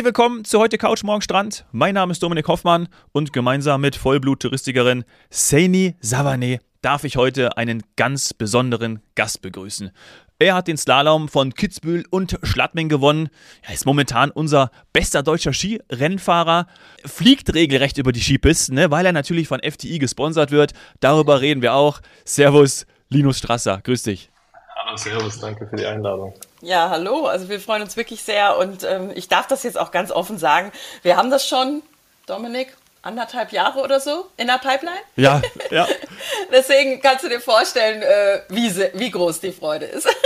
Herzlich 0.00 0.16
willkommen 0.16 0.46
zu 0.46 0.58
heute 0.58 0.78
Couch 0.78 1.02
Morgen 1.02 1.20
Strand. 1.20 1.66
Mein 1.72 1.92
Name 1.92 2.12
ist 2.12 2.22
Dominik 2.22 2.48
Hoffmann 2.48 2.88
und 3.12 3.34
gemeinsam 3.34 3.82
mit 3.82 3.96
Vollblut-Touristikerin 3.96 5.04
Seini 5.28 5.94
Savane 6.00 6.60
darf 6.80 7.04
ich 7.04 7.18
heute 7.18 7.58
einen 7.58 7.82
ganz 7.96 8.32
besonderen 8.32 9.02
Gast 9.14 9.42
begrüßen. 9.42 9.90
Er 10.38 10.54
hat 10.54 10.68
den 10.68 10.78
Slalom 10.78 11.28
von 11.28 11.52
Kitzbühel 11.52 12.06
und 12.08 12.38
Schladming 12.42 12.88
gewonnen. 12.88 13.28
Er 13.60 13.74
ist 13.74 13.84
momentan 13.84 14.30
unser 14.30 14.70
bester 14.94 15.22
deutscher 15.22 15.52
Skirennfahrer. 15.52 16.66
Fliegt 17.04 17.52
regelrecht 17.52 17.98
über 17.98 18.12
die 18.12 18.22
Skipisten, 18.22 18.76
ne, 18.76 18.90
weil 18.90 19.04
er 19.04 19.12
natürlich 19.12 19.48
von 19.48 19.60
FTI 19.60 19.98
gesponsert 19.98 20.50
wird. 20.50 20.72
Darüber 21.00 21.42
reden 21.42 21.60
wir 21.60 21.74
auch. 21.74 22.00
Servus, 22.24 22.86
Linus 23.10 23.36
Strasser. 23.36 23.82
Grüß 23.82 24.04
dich. 24.04 24.30
Hallo, 24.76 24.96
Servus. 24.96 25.40
Danke 25.40 25.66
für 25.66 25.76
die 25.76 25.84
Einladung. 25.84 26.32
Ja, 26.62 26.90
hallo. 26.90 27.26
Also 27.26 27.48
wir 27.48 27.60
freuen 27.60 27.82
uns 27.82 27.96
wirklich 27.96 28.22
sehr 28.22 28.58
und 28.58 28.84
ähm, 28.84 29.10
ich 29.14 29.28
darf 29.28 29.46
das 29.46 29.62
jetzt 29.62 29.78
auch 29.78 29.90
ganz 29.90 30.10
offen 30.10 30.38
sagen. 30.38 30.72
Wir 31.02 31.16
haben 31.16 31.30
das 31.30 31.46
schon, 31.46 31.82
Dominik, 32.26 32.76
anderthalb 33.02 33.52
Jahre 33.52 33.80
oder 33.80 33.98
so 33.98 34.26
in 34.36 34.46
der 34.46 34.58
Pipeline. 34.58 35.00
Ja, 35.16 35.40
ja. 35.70 35.86
Deswegen 36.52 37.00
kannst 37.00 37.24
du 37.24 37.28
dir 37.28 37.40
vorstellen, 37.40 38.02
äh, 38.02 38.40
wie, 38.50 38.70
wie 38.94 39.10
groß 39.10 39.40
die 39.40 39.52
Freude 39.52 39.86
ist. 39.86 40.08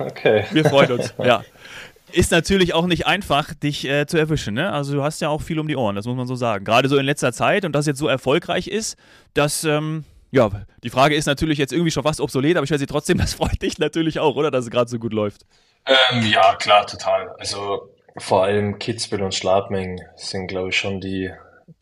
Okay. 0.00 0.44
Wir 0.52 0.64
freuen 0.64 0.92
uns, 0.92 1.12
ja. 1.18 1.42
Ist 2.12 2.30
natürlich 2.30 2.72
auch 2.72 2.86
nicht 2.86 3.06
einfach, 3.06 3.52
dich 3.52 3.84
äh, 3.84 4.06
zu 4.06 4.16
erwischen. 4.16 4.54
Ne? 4.54 4.72
Also 4.72 4.94
du 4.94 5.02
hast 5.02 5.20
ja 5.20 5.28
auch 5.28 5.42
viel 5.42 5.58
um 5.58 5.66
die 5.66 5.74
Ohren, 5.74 5.96
das 5.96 6.06
muss 6.06 6.16
man 6.16 6.28
so 6.28 6.36
sagen. 6.36 6.64
Gerade 6.64 6.88
so 6.88 6.98
in 6.98 7.04
letzter 7.04 7.32
Zeit 7.32 7.64
und 7.64 7.72
das 7.72 7.84
jetzt 7.86 7.98
so 7.98 8.06
erfolgreich 8.06 8.68
ist, 8.68 8.96
dass, 9.34 9.64
ähm, 9.64 10.04
ja, 10.30 10.50
die 10.84 10.90
Frage 10.90 11.16
ist 11.16 11.26
natürlich 11.26 11.58
jetzt 11.58 11.72
irgendwie 11.72 11.90
schon 11.90 12.04
fast 12.04 12.20
obsolet, 12.20 12.56
aber 12.56 12.62
ich 12.62 12.70
weiß 12.70 12.78
sie 12.78 12.86
trotzdem, 12.86 13.18
das 13.18 13.34
freut 13.34 13.60
dich 13.60 13.78
natürlich 13.78 14.20
auch, 14.20 14.36
oder? 14.36 14.52
Dass 14.52 14.66
es 14.66 14.70
gerade 14.70 14.88
so 14.88 15.00
gut 15.00 15.12
läuft. 15.12 15.44
Ähm, 15.88 16.22
ja, 16.22 16.54
klar, 16.56 16.86
total. 16.86 17.34
Also 17.38 17.90
vor 18.16 18.44
allem 18.44 18.78
Kitzbühel 18.78 19.22
und 19.22 19.34
Schladming 19.34 20.00
sind, 20.16 20.48
glaube 20.48 20.68
ich, 20.68 20.78
schon 20.78 21.00
die 21.00 21.32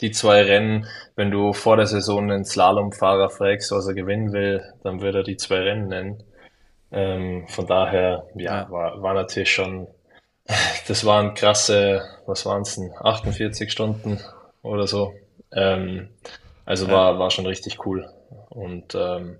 die 0.00 0.10
zwei 0.10 0.42
Rennen, 0.42 0.86
wenn 1.14 1.30
du 1.30 1.52
vor 1.52 1.76
der 1.76 1.86
Saison 1.86 2.30
einen 2.30 2.44
Slalomfahrer 2.44 3.30
fragst, 3.30 3.70
was 3.70 3.86
er 3.86 3.94
gewinnen 3.94 4.32
will, 4.32 4.62
dann 4.82 5.00
würde 5.00 5.18
er 5.18 5.24
die 5.24 5.36
zwei 5.36 5.60
Rennen 5.60 5.88
nennen. 5.88 6.22
Ähm, 6.92 7.46
von 7.48 7.66
daher, 7.66 8.26
ja, 8.34 8.70
War, 8.70 9.02
war 9.02 9.14
natürlich 9.14 9.52
schon, 9.52 9.88
das 10.88 11.04
waren 11.04 11.34
krasse, 11.34 12.02
was 12.26 12.46
waren 12.46 12.62
es 12.62 12.76
denn, 12.76 12.92
48 13.00 13.70
Stunden 13.70 14.20
oder 14.62 14.86
so. 14.86 15.14
Ähm, 15.52 16.10
also 16.64 16.90
war, 16.90 17.18
war 17.18 17.30
schon 17.30 17.46
richtig 17.46 17.86
cool. 17.86 18.08
Und 18.48 18.94
ähm, 18.94 19.38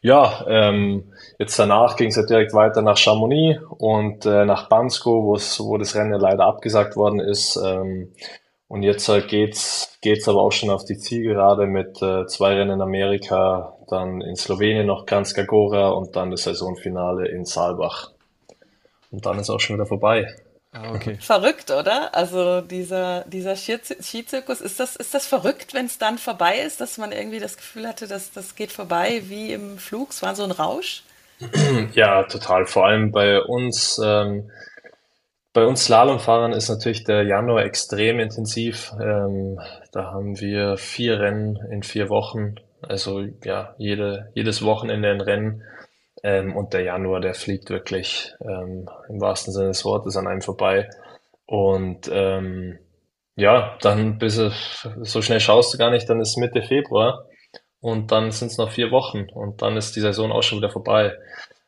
ja, 0.00 0.44
ähm, 0.46 1.12
jetzt 1.38 1.58
danach 1.58 1.96
ging 1.96 2.08
es 2.08 2.16
ja 2.16 2.24
direkt 2.24 2.54
weiter 2.54 2.82
nach 2.82 2.96
Chamonix 2.96 3.60
und 3.78 4.24
äh, 4.26 4.44
nach 4.44 4.68
Bansko, 4.68 5.24
wo 5.24 5.78
das 5.78 5.94
Rennen 5.94 6.20
leider 6.20 6.44
abgesagt 6.46 6.96
worden 6.96 7.20
ist. 7.20 7.56
Ähm, 7.56 8.12
und 8.68 8.82
jetzt 8.82 9.06
halt 9.08 9.28
geht's, 9.28 9.98
geht's 10.00 10.28
aber 10.28 10.40
auch 10.40 10.52
schon 10.52 10.70
auf 10.70 10.84
die 10.84 10.96
Zielgerade 10.96 11.66
mit 11.66 12.00
äh, 12.00 12.26
zwei 12.26 12.54
Rennen 12.54 12.76
in 12.76 12.80
Amerika, 12.80 13.76
dann 13.88 14.22
in 14.22 14.34
Slowenien 14.34 14.86
noch 14.86 15.04
Kranjska 15.04 15.42
Gora 15.42 15.90
und 15.90 16.16
dann 16.16 16.30
das 16.30 16.44
Saisonfinale 16.44 17.28
in 17.28 17.44
Saalbach. 17.44 18.12
Und 19.10 19.26
dann 19.26 19.38
ist 19.38 19.50
auch 19.50 19.60
schon 19.60 19.76
wieder 19.76 19.84
vorbei. 19.84 20.34
Ah, 20.72 20.94
okay. 20.94 21.18
Verrückt, 21.20 21.70
oder? 21.70 22.14
Also 22.14 22.62
dieser, 22.62 23.24
dieser 23.26 23.56
Skizirkus, 23.56 24.62
ist 24.62 24.80
das, 24.80 24.96
ist 24.96 25.12
das 25.12 25.26
verrückt, 25.26 25.74
wenn 25.74 25.84
es 25.84 25.98
dann 25.98 26.16
vorbei 26.16 26.60
ist, 26.60 26.80
dass 26.80 26.96
man 26.96 27.12
irgendwie 27.12 27.40
das 27.40 27.58
Gefühl 27.58 27.86
hatte, 27.86 28.08
dass 28.08 28.32
das 28.32 28.54
geht 28.54 28.72
vorbei 28.72 29.22
wie 29.26 29.52
im 29.52 29.76
Flug? 29.76 30.10
Es 30.10 30.22
war 30.22 30.34
so 30.34 30.44
ein 30.44 30.50
Rausch? 30.50 31.02
Ja, 31.94 32.22
total. 32.24 32.66
Vor 32.66 32.86
allem 32.86 33.10
bei 33.10 33.40
uns. 33.40 34.00
Ähm, 34.02 34.50
bei 35.54 35.66
uns 35.66 35.84
Slalomfahrern 35.84 36.54
ist 36.54 36.70
natürlich 36.70 37.04
der 37.04 37.24
Januar 37.24 37.64
extrem 37.64 38.20
intensiv. 38.20 38.92
Ähm, 38.98 39.60
da 39.92 40.04
haben 40.10 40.40
wir 40.40 40.78
vier 40.78 41.20
Rennen 41.20 41.58
in 41.70 41.82
vier 41.82 42.08
Wochen. 42.08 42.54
Also 42.80 43.26
ja, 43.44 43.74
jede, 43.76 44.30
jedes 44.34 44.64
Wochenende 44.64 45.10
ein 45.10 45.20
Rennen. 45.20 45.62
Ähm, 46.22 46.56
und 46.56 46.72
der 46.72 46.82
Januar, 46.82 47.20
der 47.20 47.34
fliegt 47.34 47.70
wirklich 47.70 48.34
ähm, 48.40 48.88
im 49.08 49.20
wahrsten 49.20 49.52
Sinne 49.52 49.68
des 49.68 49.84
Wortes 49.84 50.16
an 50.16 50.26
einem 50.26 50.42
vorbei. 50.42 50.88
Und 51.46 52.10
ähm, 52.12 52.78
ja, 53.36 53.76
dann 53.80 54.18
bis 54.18 54.36
es, 54.36 54.88
so 55.00 55.22
schnell 55.22 55.40
schaust 55.40 55.72
du 55.72 55.78
gar 55.78 55.90
nicht, 55.90 56.08
dann 56.08 56.20
ist 56.20 56.36
Mitte 56.36 56.62
Februar 56.62 57.26
und 57.80 58.12
dann 58.12 58.30
sind 58.30 58.48
es 58.48 58.58
noch 58.58 58.70
vier 58.70 58.90
Wochen 58.90 59.26
und 59.32 59.62
dann 59.62 59.76
ist 59.76 59.96
die 59.96 60.00
Saison 60.00 60.32
auch 60.32 60.42
schon 60.42 60.58
wieder 60.58 60.70
vorbei. 60.70 61.16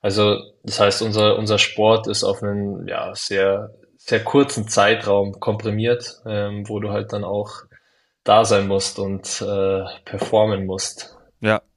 Also 0.00 0.38
das 0.62 0.80
heißt, 0.80 1.02
unser, 1.02 1.36
unser 1.36 1.58
Sport 1.58 2.06
ist 2.06 2.24
auf 2.24 2.42
einen 2.42 2.86
ja, 2.86 3.14
sehr, 3.14 3.70
sehr 3.96 4.22
kurzen 4.22 4.68
Zeitraum 4.68 5.40
komprimiert, 5.40 6.20
ähm, 6.26 6.68
wo 6.68 6.78
du 6.78 6.90
halt 6.90 7.12
dann 7.12 7.24
auch 7.24 7.62
da 8.22 8.44
sein 8.44 8.68
musst 8.68 8.98
und 8.98 9.42
äh, 9.42 9.84
performen 10.04 10.66
musst. 10.66 11.13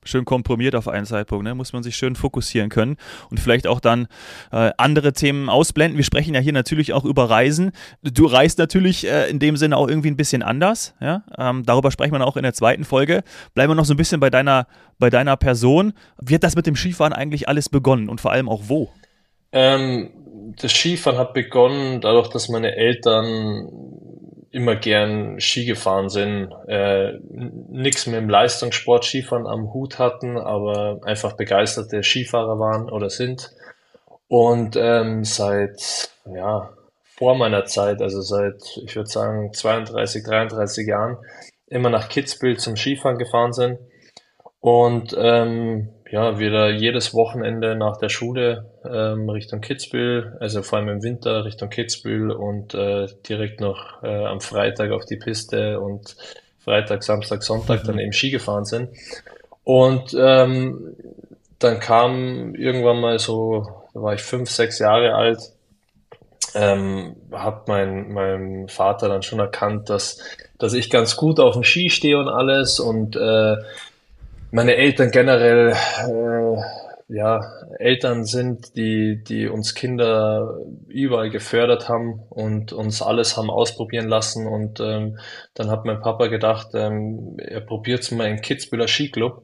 Schön 0.07 0.25
komprimiert 0.25 0.75
auf 0.75 0.87
einen 0.87 1.05
Zeitpunkt, 1.05 1.43
ne? 1.43 1.53
muss 1.53 1.73
man 1.73 1.83
sich 1.83 1.95
schön 1.95 2.15
fokussieren 2.15 2.69
können 2.69 2.97
und 3.29 3.39
vielleicht 3.39 3.67
auch 3.67 3.79
dann 3.79 4.07
äh, 4.51 4.71
andere 4.77 5.13
Themen 5.13 5.49
ausblenden. 5.49 5.97
Wir 5.97 6.03
sprechen 6.03 6.33
ja 6.33 6.39
hier 6.39 6.53
natürlich 6.53 6.93
auch 6.93 7.05
über 7.05 7.29
Reisen. 7.29 7.71
Du 8.01 8.25
reist 8.25 8.57
natürlich 8.57 9.05
äh, 9.07 9.29
in 9.29 9.39
dem 9.39 9.57
Sinne 9.57 9.77
auch 9.77 9.87
irgendwie 9.87 10.09
ein 10.09 10.17
bisschen 10.17 10.43
anders. 10.43 10.95
Ja? 10.99 11.23
Ähm, 11.37 11.63
darüber 11.65 11.91
sprechen 11.91 12.13
wir 12.13 12.25
auch 12.25 12.37
in 12.37 12.43
der 12.43 12.53
zweiten 12.53 12.85
Folge. 12.85 13.23
Bleiben 13.53 13.71
wir 13.71 13.75
noch 13.75 13.85
so 13.85 13.93
ein 13.93 13.97
bisschen 13.97 14.19
bei 14.19 14.29
deiner, 14.29 14.67
bei 14.99 15.09
deiner 15.09 15.37
Person. 15.37 15.93
Wie 16.21 16.35
hat 16.35 16.43
das 16.43 16.55
mit 16.55 16.65
dem 16.65 16.75
Skifahren 16.75 17.13
eigentlich 17.13 17.47
alles 17.47 17.69
begonnen 17.69 18.09
und 18.09 18.21
vor 18.21 18.31
allem 18.31 18.49
auch 18.49 18.63
wo? 18.67 18.89
Ähm, 19.51 20.09
das 20.61 20.71
Skifahren 20.71 21.17
hat 21.17 21.33
begonnen 21.33 22.01
dadurch, 22.01 22.29
dass 22.29 22.49
meine 22.49 22.75
Eltern 22.75 23.67
immer 24.51 24.75
gern 24.75 25.39
Ski 25.39 25.65
gefahren 25.65 26.09
sind, 26.09 26.51
äh, 26.67 27.13
nichts 27.69 28.07
mit 28.07 28.15
dem 28.15 28.29
Leistungssport 28.29 29.05
Skifahren 29.05 29.47
am 29.47 29.73
Hut 29.73 29.99
hatten, 29.99 30.37
aber 30.37 30.99
einfach 31.03 31.33
begeisterte 31.33 32.03
Skifahrer 32.03 32.59
waren 32.59 32.89
oder 32.89 33.09
sind. 33.09 33.51
Und 34.27 34.75
ähm, 34.75 35.23
seit, 35.23 36.11
ja, 36.25 36.69
vor 37.03 37.35
meiner 37.35 37.65
Zeit, 37.65 38.01
also 38.01 38.21
seit, 38.21 38.61
ich 38.83 38.95
würde 38.95 39.09
sagen, 39.09 39.53
32, 39.53 40.23
33 40.23 40.87
Jahren, 40.87 41.17
immer 41.67 41.89
nach 41.89 42.09
Kitzbühel 42.09 42.57
zum 42.57 42.75
Skifahren 42.75 43.17
gefahren 43.17 43.53
sind. 43.53 43.79
Und 44.59 45.15
ähm, 45.17 45.89
ja, 46.09 46.39
wir 46.39 46.51
da 46.51 46.69
jedes 46.69 47.13
Wochenende 47.13 47.75
nach 47.75 47.97
der 47.97 48.09
Schule 48.09 48.65
ähm, 48.85 49.29
Richtung 49.29 49.61
Kitzbühel, 49.61 50.37
also 50.39 50.61
vor 50.61 50.79
allem 50.79 50.89
im 50.89 51.03
Winter 51.03 51.45
Richtung 51.45 51.69
Kitzbühel 51.69 52.31
und 52.31 52.73
äh, 52.73 53.07
direkt 53.27 53.59
noch 53.59 54.03
äh, 54.03 54.25
am 54.25 54.39
Freitag 54.39 54.91
auf 54.91 55.05
die 55.05 55.17
Piste 55.17 55.79
und 55.79 56.15
Freitag, 56.59 57.03
Samstag, 57.03 57.43
Sonntag 57.43 57.83
dann 57.83 57.95
mhm. 57.95 58.01
eben 58.01 58.13
Ski 58.13 58.29
gefahren 58.29 58.65
sind. 58.65 58.89
Und 59.63 60.15
ähm, 60.17 60.95
dann 61.59 61.79
kam 61.79 62.55
irgendwann 62.55 63.01
mal 63.01 63.19
so, 63.19 63.67
da 63.93 64.01
war 64.01 64.13
ich 64.13 64.21
fünf, 64.21 64.49
sechs 64.49 64.79
Jahre 64.79 65.13
alt, 65.13 65.39
ähm, 66.55 67.15
hat 67.31 67.67
mein, 67.67 68.13
mein 68.13 68.67
Vater 68.69 69.09
dann 69.09 69.23
schon 69.23 69.39
erkannt, 69.39 69.89
dass, 69.89 70.19
dass 70.57 70.73
ich 70.73 70.89
ganz 70.89 71.17
gut 71.17 71.39
auf 71.39 71.53
dem 71.53 71.63
Ski 71.63 71.89
stehe 71.89 72.17
und 72.17 72.29
alles 72.29 72.79
und 72.79 73.15
äh, 73.15 73.57
meine 74.57 74.75
Eltern 74.75 75.11
generell 75.11 75.69
äh, 75.69 77.13
ja 77.13 77.39
Eltern 77.77 78.25
sind, 78.25 78.75
die 78.75 79.23
die 79.23 79.47
uns 79.47 79.75
Kinder 79.75 80.57
überall 80.87 81.29
gefördert 81.29 81.89
haben 81.89 82.23
und 82.31 82.73
uns 82.73 83.03
alles 83.03 83.37
haben 83.37 83.51
ausprobieren 83.51 84.07
lassen. 84.07 84.47
Und 84.47 84.79
ähm, 84.79 85.19
dann 85.53 85.69
hat 85.69 85.85
mein 85.85 86.01
Papa 86.01 86.25
gedacht, 86.25 86.69
ähm, 86.73 87.37
er 87.37 87.61
probiert's 87.61 88.09
mal 88.09 88.27
im 88.27 88.41
Kitzbühler 88.41 88.87
Skiclub. 88.87 89.43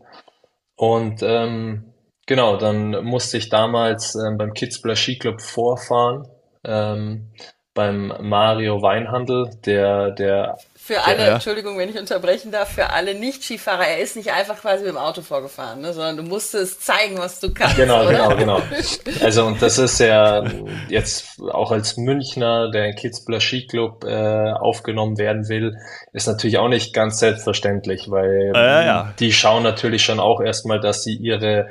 Und 0.76 1.22
ähm, 1.22 1.94
genau, 2.26 2.58
dann 2.58 3.06
musste 3.06 3.38
ich 3.38 3.50
damals 3.50 4.16
ähm, 4.16 4.40
beim 4.40 4.54
Kitzbühler 4.54 4.96
Skiclub 4.96 5.42
vorfahren 5.42 6.28
ähm, 6.64 7.30
beim 7.76 8.14
Mario 8.20 8.82
Weinhandel, 8.82 9.52
der 9.64 10.10
der 10.10 10.58
für 10.86 11.02
alle, 11.02 11.26
ja. 11.26 11.34
Entschuldigung, 11.36 11.78
wenn 11.78 11.88
ich 11.88 11.98
unterbrechen 11.98 12.52
darf, 12.52 12.74
für 12.74 12.90
alle 12.90 13.16
Nicht-Skifahrer, 13.16 13.88
er 13.88 14.00
ist 14.00 14.18
nicht 14.18 14.34
einfach 14.34 14.60
quasi 14.60 14.84
mit 14.84 14.92
dem 14.92 14.98
Auto 14.98 15.22
vorgefahren, 15.22 15.80
ne, 15.80 15.94
sondern 15.94 16.18
du 16.18 16.24
musstest 16.24 16.86
zeigen, 16.86 17.18
was 17.20 17.40
du 17.40 17.54
kannst. 17.54 17.78
Genau, 17.78 18.02
oder? 18.02 18.36
genau, 18.36 18.36
genau. 18.36 18.62
Also 19.24 19.46
und 19.46 19.62
das 19.62 19.78
ist 19.78 20.00
ja 20.00 20.44
jetzt 20.90 21.40
auch 21.40 21.72
als 21.72 21.96
Münchner, 21.96 22.70
der 22.70 22.88
in 22.88 22.96
Kitzbühler 22.96 23.40
Skiclub 23.40 24.04
äh, 24.04 24.52
aufgenommen 24.52 25.18
werden 25.18 25.48
will, 25.48 25.78
ist 26.12 26.28
natürlich 26.28 26.58
auch 26.58 26.68
nicht 26.68 26.94
ganz 26.94 27.18
selbstverständlich, 27.18 28.12
weil 28.12 28.52
äh, 28.54 28.86
ja. 28.86 29.14
die 29.20 29.32
schauen 29.32 29.64
natürlich 29.64 30.04
schon 30.04 30.20
auch 30.20 30.42
erstmal, 30.42 30.82
dass 30.82 31.02
sie 31.04 31.16
ihre 31.16 31.70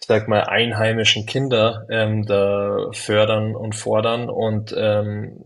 ich 0.00 0.06
sag 0.06 0.28
mal, 0.28 0.44
einheimischen 0.44 1.26
Kinder 1.26 1.86
ähm, 1.90 2.26
da 2.26 2.88
fördern 2.92 3.56
und 3.56 3.74
fordern. 3.74 4.28
Und 4.28 4.74
ähm, 4.76 5.42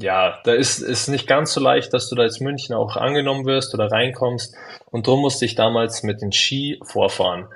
ja, 0.00 0.38
da 0.44 0.52
ist 0.52 0.80
es 0.80 1.08
nicht 1.08 1.26
ganz 1.26 1.52
so 1.52 1.60
leicht, 1.60 1.92
dass 1.92 2.08
du 2.08 2.16
da 2.16 2.22
als 2.22 2.40
München 2.40 2.74
auch 2.74 2.96
angenommen 2.96 3.44
wirst 3.44 3.74
oder 3.74 3.90
reinkommst. 3.90 4.56
Und 4.90 5.06
darum 5.06 5.20
musste 5.20 5.44
ich 5.44 5.54
damals 5.54 6.02
mit 6.02 6.22
den 6.22 6.32
Ski 6.32 6.80
vorfahren. 6.84 7.48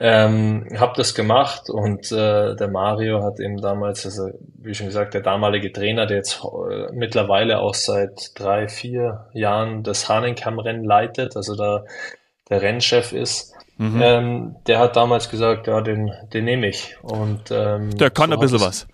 Ähm, 0.00 0.68
habe 0.78 0.92
das 0.96 1.12
gemacht 1.12 1.68
und 1.70 2.12
äh, 2.12 2.54
der 2.54 2.68
Mario 2.68 3.24
hat 3.24 3.40
eben 3.40 3.60
damals, 3.60 4.04
also 4.04 4.30
wie 4.56 4.72
schon 4.72 4.86
gesagt, 4.86 5.14
der 5.14 5.22
damalige 5.22 5.72
Trainer, 5.72 6.06
der 6.06 6.18
jetzt 6.18 6.40
äh, 6.44 6.92
mittlerweile 6.92 7.58
auch 7.58 7.74
seit 7.74 8.30
drei, 8.36 8.68
vier 8.68 9.26
Jahren 9.32 9.82
das 9.82 10.08
Hahnenkamm-Rennen 10.08 10.84
leitet, 10.84 11.34
also 11.34 11.56
da 11.56 11.84
der 12.50 12.62
Rennchef 12.62 13.12
ist, 13.12 13.54
mhm. 13.76 14.00
ähm, 14.02 14.56
der 14.66 14.78
hat 14.78 14.96
damals 14.96 15.30
gesagt, 15.30 15.66
ja, 15.66 15.80
den, 15.80 16.12
den 16.32 16.44
nehme 16.44 16.68
ich. 16.68 16.96
Und 17.02 17.50
ähm, 17.50 17.96
der 17.96 18.10
kann 18.10 18.30
so 18.30 18.36
ein 18.36 18.40
bisschen 18.40 18.60
was. 18.60 18.86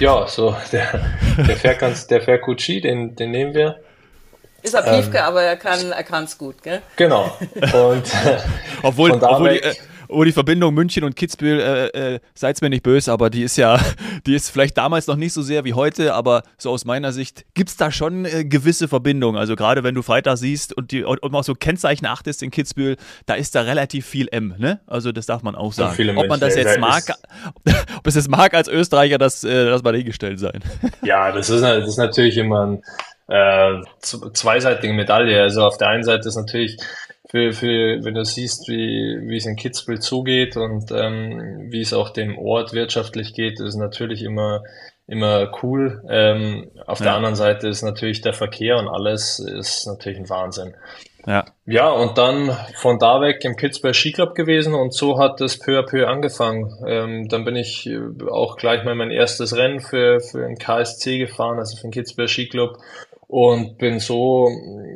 Ja, 0.00 0.26
so 0.26 0.56
der, 0.72 1.00
der 1.36 1.56
fährt 1.56 1.78
ganz, 1.78 2.06
der 2.06 2.20
fährt 2.20 2.42
gut 2.42 2.60
Ski, 2.60 2.80
den, 2.80 3.14
den 3.16 3.30
nehmen 3.30 3.54
wir. 3.54 3.76
Ist 4.62 4.74
er 4.74 4.82
Piefke, 4.82 5.18
ähm, 5.18 5.24
aber 5.24 5.42
er 5.42 5.56
kann 5.56 5.92
er 5.92 6.02
kann's 6.02 6.36
gut, 6.38 6.62
gell? 6.62 6.82
Genau. 6.96 7.24
Und 7.54 8.04
obwohl, 8.82 9.12
obwohl 9.12 9.50
die, 9.50 9.62
äh, 9.62 9.74
oh, 10.08 10.24
die 10.24 10.32
Verbindung 10.32 10.74
München 10.74 11.04
und 11.04 11.16
Kitzbühel, 11.16 11.60
äh, 11.60 12.14
äh, 12.14 12.20
seid's 12.34 12.60
mir 12.60 12.70
nicht 12.70 12.82
böse, 12.82 13.12
aber 13.12 13.30
die 13.30 13.42
ist 13.42 13.56
ja, 13.56 13.80
die 14.26 14.34
ist 14.34 14.50
vielleicht 14.50 14.76
damals 14.76 15.06
noch 15.06 15.16
nicht 15.16 15.32
so 15.32 15.42
sehr 15.42 15.64
wie 15.64 15.74
heute, 15.74 16.14
aber 16.14 16.42
so 16.58 16.70
aus 16.70 16.84
meiner 16.84 17.12
Sicht 17.12 17.44
gibt's 17.54 17.76
da 17.76 17.90
schon 17.90 18.24
äh, 18.24 18.44
gewisse 18.44 18.88
Verbindungen. 18.88 19.38
Also 19.38 19.56
gerade 19.56 19.84
wenn 19.84 19.94
du 19.94 20.02
Freitag 20.02 20.38
siehst 20.38 20.76
und, 20.76 20.90
die, 20.90 21.04
und, 21.04 21.22
und 21.22 21.34
auch 21.34 21.44
so 21.44 21.54
Kennzeichen 21.54 22.06
achtest 22.06 22.42
in 22.42 22.50
Kitzbühel, 22.50 22.96
da 23.26 23.34
ist 23.34 23.54
da 23.54 23.62
relativ 23.62 24.06
viel 24.06 24.28
M, 24.30 24.54
ne? 24.58 24.80
Also 24.86 25.12
das 25.12 25.26
darf 25.26 25.42
man 25.42 25.54
auch 25.54 25.72
sagen. 25.72 26.16
Ob 26.16 26.28
man 26.28 26.40
das 26.40 26.56
jetzt 26.56 26.78
mag, 26.78 27.04
ob 27.98 28.06
es 28.06 28.14
jetzt 28.14 28.28
mag 28.28 28.54
als 28.54 28.68
Österreicher, 28.68 29.18
das, 29.18 29.44
äh, 29.44 29.66
das 29.66 29.82
mal 29.82 29.92
dahingestellt 29.92 30.38
sein. 30.38 30.60
Ja, 31.02 31.30
das 31.30 31.50
ist, 31.50 31.62
das 31.62 31.86
ist 31.88 31.98
natürlich 31.98 32.36
immer 32.36 32.66
ein 32.66 32.82
äh, 33.28 33.82
zweiseitige 34.00 34.92
Medaille. 34.92 35.40
Also 35.40 35.64
auf 35.64 35.78
der 35.78 35.88
einen 35.88 36.02
Seite 36.02 36.28
ist 36.28 36.36
natürlich 36.36 36.76
für, 37.28 37.52
für, 37.52 38.04
wenn 38.04 38.14
du 38.14 38.24
siehst, 38.24 38.68
wie, 38.68 39.18
wie 39.28 39.36
es 39.36 39.46
in 39.46 39.56
Kitzbühel 39.56 40.00
zugeht 40.00 40.56
und 40.56 40.92
ähm, 40.92 41.68
wie 41.70 41.80
es 41.80 41.92
auch 41.92 42.10
dem 42.10 42.38
Ort 42.38 42.72
wirtschaftlich 42.72 43.34
geht, 43.34 43.60
ist 43.60 43.76
natürlich 43.76 44.22
immer, 44.22 44.62
immer 45.06 45.52
cool. 45.62 46.04
Ähm, 46.08 46.70
auf 46.86 47.00
ja. 47.00 47.06
der 47.06 47.14
anderen 47.14 47.34
Seite 47.34 47.68
ist 47.68 47.82
natürlich 47.82 48.20
der 48.20 48.32
Verkehr 48.32 48.78
und 48.78 48.88
alles 48.88 49.40
ist 49.40 49.86
natürlich 49.86 50.18
ein 50.18 50.30
Wahnsinn. 50.30 50.74
Ja. 51.26 51.44
Ja, 51.64 51.90
und 51.90 52.18
dann 52.18 52.56
von 52.76 53.00
da 53.00 53.20
weg 53.20 53.44
im 53.44 53.56
Kitzbühel 53.56 53.94
Skiclub 53.94 54.36
gewesen 54.36 54.74
und 54.74 54.94
so 54.94 55.18
hat 55.18 55.40
es 55.40 55.58
peu 55.58 55.80
à 55.80 55.82
peu 55.82 56.06
angefangen. 56.06 56.72
Ähm, 56.86 57.28
dann 57.28 57.44
bin 57.44 57.56
ich 57.56 57.90
auch 58.30 58.56
gleich 58.56 58.84
mal 58.84 58.94
mein 58.94 59.10
erstes 59.10 59.56
Rennen 59.56 59.80
für, 59.80 60.20
für 60.20 60.46
den 60.46 60.56
KSC 60.56 61.18
gefahren, 61.18 61.58
also 61.58 61.76
für 61.76 61.82
den 61.82 61.90
Kitzbühel 61.90 62.28
Skiclub 62.28 62.78
und 63.28 63.78
bin 63.78 63.98
so 63.98 64.48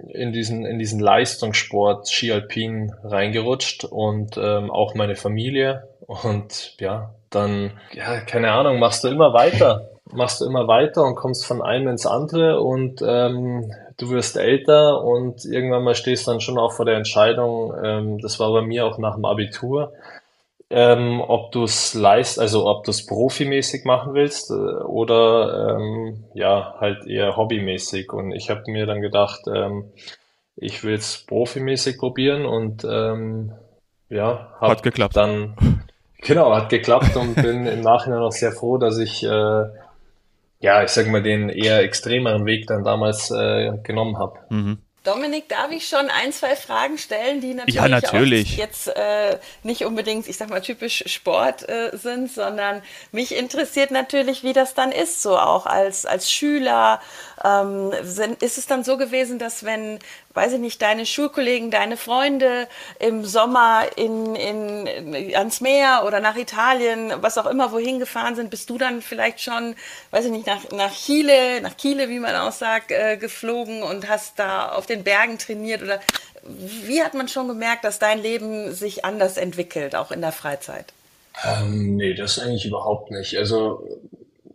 in 0.09 0.33
diesen, 0.33 0.65
in 0.65 0.79
diesen 0.79 1.01
Leistungssport 1.01 2.09
Ski 2.09 2.33
Alpin 2.33 2.93
reingerutscht 3.03 3.85
und 3.85 4.37
ähm, 4.37 4.71
auch 4.71 4.95
meine 4.95 5.17
Familie. 5.17 5.89
Und 6.07 6.77
ja, 6.81 7.15
dann, 7.31 7.73
ja, 7.93 8.21
keine 8.21 8.53
Ahnung, 8.53 8.79
machst 8.79 9.05
du 9.05 9.09
immer 9.09 9.33
weiter. 9.33 9.87
Machst 10.13 10.41
du 10.41 10.45
immer 10.45 10.67
weiter 10.67 11.05
und 11.05 11.15
kommst 11.15 11.47
von 11.47 11.63
einem 11.63 11.87
ins 11.87 12.05
andere 12.05 12.61
und 12.61 13.01
ähm, 13.01 13.73
du 13.97 14.11
wirst 14.11 14.37
älter 14.37 15.05
und 15.05 15.45
irgendwann 15.45 15.85
mal 15.85 15.95
stehst 15.95 16.27
dann 16.27 16.41
schon 16.41 16.59
auch 16.59 16.73
vor 16.73 16.85
der 16.85 16.97
Entscheidung, 16.97 17.73
ähm, 17.81 18.19
das 18.19 18.41
war 18.41 18.51
bei 18.51 18.63
mir 18.63 18.87
auch 18.87 18.99
nach 18.99 19.15
dem 19.15 19.25
Abitur, 19.25 19.93
ähm, 20.71 21.21
ob 21.21 21.53
du 21.53 21.65
es 21.65 21.95
leist, 21.95 22.39
also 22.39 22.67
ob 22.67 22.85
du 22.85 22.91
es 22.91 23.05
profimäßig 23.05 23.85
machen 23.85 24.15
willst 24.15 24.51
äh, 24.51 24.55
oder 24.55 25.77
ähm, 25.77 26.25
ja, 26.35 26.77
halt 26.79 27.07
eher 27.07 27.37
hobbymäßig. 27.37 28.13
Und 28.13 28.33
ich 28.33 28.51
habe 28.51 28.63
mir 28.69 28.87
dann 28.87 29.01
gedacht, 29.01 29.41
ähm, 29.53 29.93
ich 30.57 30.85
will 30.85 30.95
es 30.95 31.25
profimäßig 31.27 31.99
probieren 31.99 32.47
und 32.47 32.85
ähm, 32.85 33.53
ja, 34.09 34.55
hab 34.61 34.71
hat 34.71 34.83
geklappt. 34.83 35.17
Dann 35.17 35.57
genau, 36.23 36.55
hat 36.55 36.69
geklappt 36.69 37.17
und 37.17 37.35
bin 37.35 37.67
im 37.67 37.81
Nachhinein 37.81 38.21
auch 38.21 38.33
sehr 38.33 38.53
froh, 38.53 38.79
dass 38.79 38.99
ich 38.99 39.25
äh, 39.25 39.65
ja, 40.61 40.83
ich 40.83 40.91
sag 40.91 41.09
mal, 41.09 41.23
den 41.23 41.49
eher 41.49 41.83
extremeren 41.83 42.45
Weg 42.47 42.67
dann 42.67 42.85
damals 42.85 43.31
äh, 43.31 43.73
genommen 43.83 44.19
habe. 44.19 44.39
Mhm. 44.51 44.79
Dominik, 45.03 45.49
darf 45.49 45.71
ich 45.71 45.89
schon 45.89 46.11
ein, 46.11 46.31
zwei 46.31 46.55
Fragen 46.57 46.99
stellen, 46.99 47.41
die 47.41 47.55
natürlich, 47.55 47.75
ja, 47.75 47.89
natürlich. 47.89 48.57
jetzt 48.59 48.87
äh, 48.89 49.39
nicht 49.63 49.87
unbedingt, 49.87 50.29
ich 50.29 50.37
sag 50.37 50.51
mal, 50.51 50.61
typisch 50.61 51.05
Sport 51.07 51.67
äh, 51.67 51.97
sind, 51.97 52.31
sondern 52.31 52.83
mich 53.11 53.35
interessiert 53.35 53.93
natürlich, 53.93 54.43
wie 54.45 54.53
das 54.53 54.75
dann 54.75 54.93
ist, 54.93 55.23
so 55.23 55.39
auch 55.39 55.65
als, 55.65 56.05
als 56.05 56.31
Schüler. 56.31 57.01
Ähm, 57.43 57.93
ist 58.41 58.59
es 58.59 58.67
dann 58.67 58.85
so 58.85 58.97
gewesen, 58.97 59.39
dass 59.39 59.65
wenn 59.65 59.99
weiß 60.35 60.53
ich 60.53 60.61
nicht, 60.61 60.81
deine 60.81 61.07
Schulkollegen, 61.07 61.71
deine 61.71 61.97
Freunde 61.97 62.69
im 62.99 63.25
Sommer 63.25 63.85
in, 63.97 64.37
in, 64.37 65.35
ans 65.35 65.61
Meer 65.61 66.05
oder 66.07 66.21
nach 66.21 66.37
Italien, 66.37 67.13
was 67.21 67.37
auch 67.37 67.47
immer, 67.47 67.73
wohin 67.73 67.99
gefahren 67.99 68.37
sind, 68.37 68.51
bist 68.51 68.71
du 68.71 68.79
dann 68.79 69.03
vielleicht 69.03 69.41
schon, 69.41 69.75
weiß 70.13 70.27
ich 70.27 70.31
nicht, 70.31 70.47
nach, 70.47 70.71
nach 70.71 70.93
Chile, 70.93 71.61
nach 71.63 71.77
Chile, 71.77 72.09
wie 72.09 72.21
man 72.21 72.37
auch 72.37 72.53
sagt, 72.53 72.93
äh, 72.93 73.17
geflogen 73.17 73.83
und 73.83 74.09
hast 74.09 74.39
da 74.39 74.69
auf 74.69 74.87
den 74.87 75.03
Bergen 75.03 75.39
trainiert 75.39 75.83
oder 75.83 76.01
wie 76.45 77.03
hat 77.03 77.15
man 77.15 77.29
schon 77.29 77.49
gemerkt, 77.49 77.85
dass 77.85 77.99
dein 77.99 78.21
Leben 78.21 78.73
sich 78.73 79.05
anders 79.05 79.37
entwickelt, 79.37 79.95
auch 79.97 80.11
in 80.11 80.21
der 80.21 80.33
Freizeit? 80.33 80.87
Ähm, 81.45 81.97
nee, 81.97 82.15
das 82.15 82.39
eigentlich 82.39 82.67
überhaupt 82.67 83.11
nicht. 83.11 83.37
Also 83.37 83.87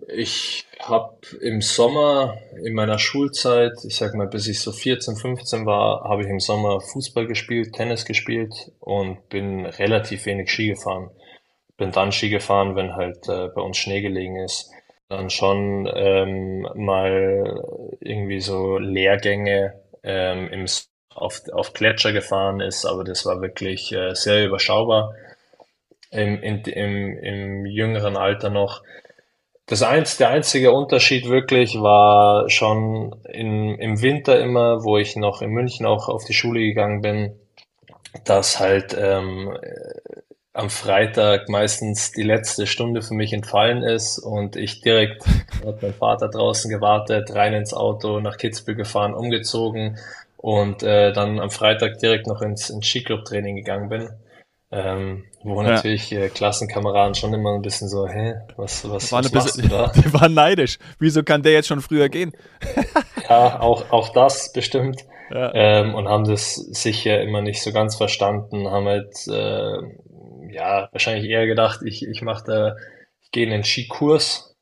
ich 0.07 0.65
habe 0.79 1.17
im 1.41 1.61
Sommer 1.61 2.37
in 2.63 2.73
meiner 2.73 2.99
Schulzeit, 2.99 3.73
ich 3.85 3.95
sag 3.95 4.13
mal, 4.13 4.27
bis 4.27 4.47
ich 4.47 4.59
so 4.59 4.71
14, 4.71 5.15
15 5.15 5.65
war, 5.65 6.03
habe 6.03 6.23
ich 6.23 6.29
im 6.29 6.39
Sommer 6.39 6.79
Fußball 6.79 7.25
gespielt, 7.25 7.73
Tennis 7.73 8.05
gespielt 8.05 8.71
und 8.79 9.29
bin 9.29 9.65
relativ 9.65 10.25
wenig 10.25 10.51
Ski 10.51 10.67
gefahren. 10.67 11.09
Bin 11.77 11.91
dann 11.91 12.11
Ski 12.11 12.29
gefahren, 12.29 12.75
wenn 12.75 12.95
halt 12.95 13.27
äh, 13.27 13.47
bei 13.47 13.61
uns 13.61 13.77
Schnee 13.77 14.01
gelegen 14.01 14.37
ist. 14.37 14.71
Dann 15.09 15.29
schon 15.29 15.89
ähm, 15.93 16.67
mal 16.75 17.63
irgendwie 17.99 18.41
so 18.41 18.77
Lehrgänge 18.77 19.73
ähm, 20.03 20.49
im, 20.49 20.65
auf, 21.13 21.41
auf 21.51 21.73
Gletscher 21.73 22.11
gefahren 22.11 22.59
ist, 22.59 22.85
aber 22.85 23.03
das 23.03 23.25
war 23.25 23.41
wirklich 23.41 23.91
äh, 23.91 24.13
sehr 24.13 24.45
überschaubar. 24.45 25.13
Im, 26.11 26.41
in, 26.41 26.61
im, 26.61 27.17
Im 27.17 27.65
jüngeren 27.65 28.15
Alter 28.15 28.49
noch 28.49 28.81
das 29.67 29.81
eins, 29.81 30.17
der 30.17 30.29
einzige 30.29 30.71
Unterschied 30.71 31.27
wirklich 31.27 31.81
war 31.81 32.50
schon 32.50 33.15
in, 33.31 33.75
im 33.79 34.01
Winter 34.01 34.39
immer, 34.39 34.83
wo 34.83 34.97
ich 34.97 35.15
noch 35.15 35.41
in 35.41 35.50
München 35.50 35.85
auch 35.85 36.07
auf 36.07 36.23
die 36.25 36.33
Schule 36.33 36.59
gegangen 36.59 37.01
bin, 37.01 37.39
dass 38.23 38.59
halt 38.59 38.95
ähm, 38.97 39.57
am 40.53 40.69
Freitag 40.69 41.50
meistens 41.50 42.12
die 42.12 42.23
letzte 42.23 42.67
Stunde 42.67 43.01
für 43.01 43.13
mich 43.13 43.33
entfallen 43.33 43.83
ist 43.83 44.19
und 44.19 44.56
ich 44.56 44.81
direkt 44.81 45.25
hat 45.65 45.81
mein 45.81 45.94
Vater 45.94 46.29
draußen 46.29 46.69
gewartet, 46.69 47.34
rein 47.34 47.53
ins 47.53 47.74
Auto, 47.74 48.19
nach 48.19 48.38
Kitzbühel 48.38 48.77
gefahren, 48.77 49.13
umgezogen 49.13 49.98
und 50.38 50.84
äh, 50.84 51.12
dann 51.12 51.39
am 51.39 51.50
Freitag 51.50 51.98
direkt 51.98 52.27
noch 52.27 52.41
ins, 52.41 52.69
ins 52.69 52.86
Skiclub-Training 52.86 53.55
gegangen 53.55 53.89
bin. 53.89 54.10
Ähm, 54.72 55.25
wo 55.43 55.62
ja. 55.62 55.69
natürlich 55.74 56.12
äh, 56.12 56.29
Klassenkameraden 56.29 57.13
schon 57.15 57.34
immer 57.34 57.53
ein 57.53 57.62
bisschen 57.62 57.88
so, 57.88 58.07
hä, 58.07 58.34
was, 58.57 58.84
was, 58.89 59.12
was 59.12 59.31
machst 59.31 59.55
bisschen, 59.55 59.69
du 59.69 59.69
da? 59.69 59.88
Die 59.95 60.13
waren 60.13 60.34
neidisch. 60.34 60.79
Wieso 61.00 61.24
kann 61.24 61.43
der 61.43 61.53
jetzt 61.53 61.67
schon 61.67 61.81
früher 61.81 62.10
gehen? 62.10 62.34
ja, 63.29 63.60
auch, 63.60 63.91
auch 63.91 64.10
das 64.10 64.51
bestimmt. 64.53 65.05
Ja. 65.29 65.53
Ähm, 65.53 65.95
und 65.95 66.07
haben 66.07 66.25
das 66.25 66.55
sicher 66.55 67.22
immer 67.22 67.41
nicht 67.41 67.62
so 67.62 67.72
ganz 67.72 67.95
verstanden, 67.95 68.69
haben 68.69 68.86
halt 68.86 69.15
äh, 69.27 70.53
ja 70.53 70.89
wahrscheinlich 70.91 71.29
eher 71.29 71.48
gedacht, 71.48 71.81
ich, 71.84 72.07
ich 72.07 72.22
mache 72.22 72.43
da, 72.45 72.75
ich 73.22 73.31
gehe 73.31 73.45
in 73.45 73.51
einen 73.51 73.63
Skikurs 73.63 74.55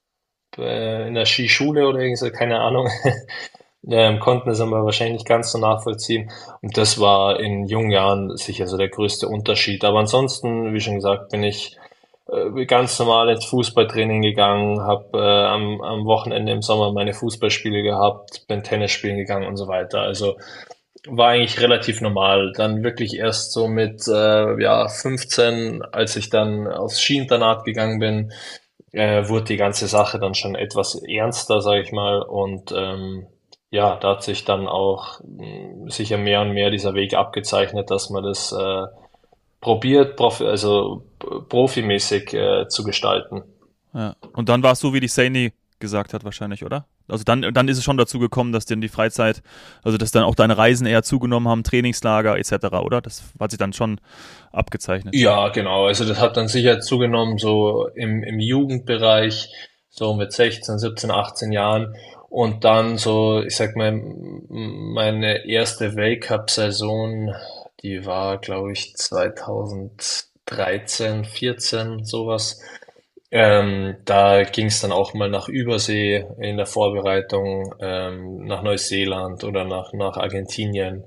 äh, 0.57 1.07
in 1.07 1.15
der 1.15 1.25
Skischule 1.25 1.88
oder 1.88 2.00
irgendwie 2.00 2.15
so, 2.15 2.29
keine 2.31 2.60
Ahnung 2.60 2.88
ähm, 3.89 4.19
konnten 4.19 4.49
es 4.49 4.61
aber 4.61 4.85
wahrscheinlich 4.85 5.25
ganz 5.25 5.51
so 5.51 5.57
nachvollziehen. 5.57 6.31
Und 6.61 6.77
das 6.77 6.99
war 6.99 7.39
in 7.39 7.65
jungen 7.67 7.91
Jahren 7.91 8.35
sicher 8.37 8.67
so 8.67 8.77
der 8.77 8.89
größte 8.89 9.27
Unterschied. 9.27 9.83
Aber 9.83 9.99
ansonsten, 9.99 10.73
wie 10.73 10.79
schon 10.79 10.95
gesagt, 10.95 11.29
bin 11.29 11.43
ich 11.43 11.77
äh, 12.27 12.65
ganz 12.65 12.97
normal 12.99 13.29
ins 13.29 13.45
Fußballtraining 13.45 14.21
gegangen, 14.21 14.81
habe 14.81 15.17
äh, 15.17 15.45
am, 15.45 15.81
am 15.81 16.05
Wochenende 16.05 16.53
im 16.53 16.61
Sommer 16.61 16.93
meine 16.93 17.13
Fußballspiele 17.13 17.83
gehabt, 17.83 18.47
bin 18.47 18.63
Tennis 18.63 18.91
spielen 18.91 19.17
gegangen 19.17 19.47
und 19.47 19.57
so 19.57 19.67
weiter. 19.67 20.01
Also 20.01 20.37
war 21.07 21.29
eigentlich 21.29 21.59
relativ 21.59 21.99
normal. 22.01 22.53
Dann 22.55 22.83
wirklich 22.83 23.17
erst 23.17 23.51
so 23.51 23.67
mit 23.67 24.07
äh, 24.07 24.61
ja 24.61 24.87
15, 24.87 25.81
als 25.91 26.15
ich 26.15 26.29
dann 26.29 26.67
aufs 26.67 27.01
Skiinternat 27.01 27.65
gegangen 27.65 27.99
bin, 27.99 28.31
äh, 28.93 29.27
wurde 29.27 29.45
die 29.45 29.57
ganze 29.57 29.87
Sache 29.87 30.19
dann 30.19 30.35
schon 30.35 30.55
etwas 30.55 30.95
ernster, 30.95 31.61
sage 31.61 31.81
ich 31.81 31.91
mal. 31.91 32.21
Und 32.21 32.73
ähm, 32.75 33.27
ja, 33.74 33.96
da 33.96 34.12
hat 34.12 34.24
sich 34.24 34.46
dann 34.46 34.68
auch 34.68 35.20
mh, 35.22 35.89
sicher 35.89 36.20
mehr 36.20 36.42
und 36.42 36.51
mehr 36.51 36.70
dieser 36.70 36.94
Weg 36.94 37.15
abgezeichnet, 37.15 37.89
dass 37.89 38.12
man 38.12 38.24
das 38.24 38.51
äh, 38.51 38.84
probiert, 39.62 40.15
profi 40.15 40.46
also 40.46 41.03
profimäßig 41.50 42.36
äh, 42.36 42.68
zu 42.68 42.84
gestalten. 42.84 43.42
Ja. 43.96 44.15
Und 44.34 44.50
dann 44.50 44.62
war 44.62 44.74
es 44.74 44.80
so, 44.80 44.94
wie 44.94 45.00
die 45.00 45.08
Saini 45.08 45.53
gesagt 45.80 46.13
hat, 46.13 46.24
wahrscheinlich, 46.24 46.63
oder? 46.63 46.86
Also 47.08 47.24
dann, 47.24 47.42
dann 47.51 47.68
ist 47.68 47.80
es 47.80 47.84
schon 47.84 47.98
dazu 47.98 48.20
gekommen, 48.20 48.51
dass 48.51 48.65
dann 48.65 48.80
die 48.80 48.89
Freizeit, 48.89 49.42
also 49.82 49.98
dass 49.98 50.12
dann 50.12 50.24
auch 50.24 50.36
deine 50.36 50.56
Reisen 50.56 50.86
eher 50.86 51.01
zugenommen 51.01 51.48
haben, 51.48 51.63
Trainingslager 51.63 52.38
etc., 52.38 52.53
oder? 52.75 53.01
Das 53.01 53.24
hat 53.39 53.50
sich 53.50 53.58
dann 53.58 53.74
schon 53.74 54.00
abgezeichnet. 54.51 55.15
Ja, 55.15 55.50
genau. 55.50 55.88
Also 55.88 56.06
das 56.06 56.20
hat 56.20 56.38
dann 56.38 56.48
sicher 56.48 56.80
zugenommen, 56.80 57.39
so 57.39 57.88
im, 57.96 58.22
im 58.22 58.39
Jugendbereich, 58.39 59.50
so 59.89 60.13
mit 60.13 60.32
16, 60.32 60.77
17, 60.77 61.10
18 61.10 61.51
Jahren. 61.51 61.96
Und 62.33 62.63
dann 62.63 62.97
so, 62.97 63.43
ich 63.43 63.55
sag 63.55 63.75
mal, 63.75 63.91
meine 63.91 65.45
erste 65.45 65.95
Weltcup-Saison, 65.95 67.35
die 67.83 68.07
war, 68.07 68.39
glaube 68.39 68.71
ich, 68.71 68.95
2013, 68.95 71.25
14, 71.25 72.05
sowas. 72.05 72.59
Ähm, 73.29 73.97
da 74.05 74.41
ging 74.45 74.65
es 74.65 74.81
dann 74.81 74.91
auch 74.91 75.13
mal 75.13 75.29
nach 75.29 75.47
Übersee 75.47 76.25
in 76.39 76.57
der 76.57 76.65
Vorbereitung, 76.65 77.75
ähm, 77.79 78.45
nach 78.45 78.63
Neuseeland 78.63 79.43
oder 79.43 79.63
nach, 79.63 79.93
nach 79.93 80.17
Argentinien. 80.17 81.03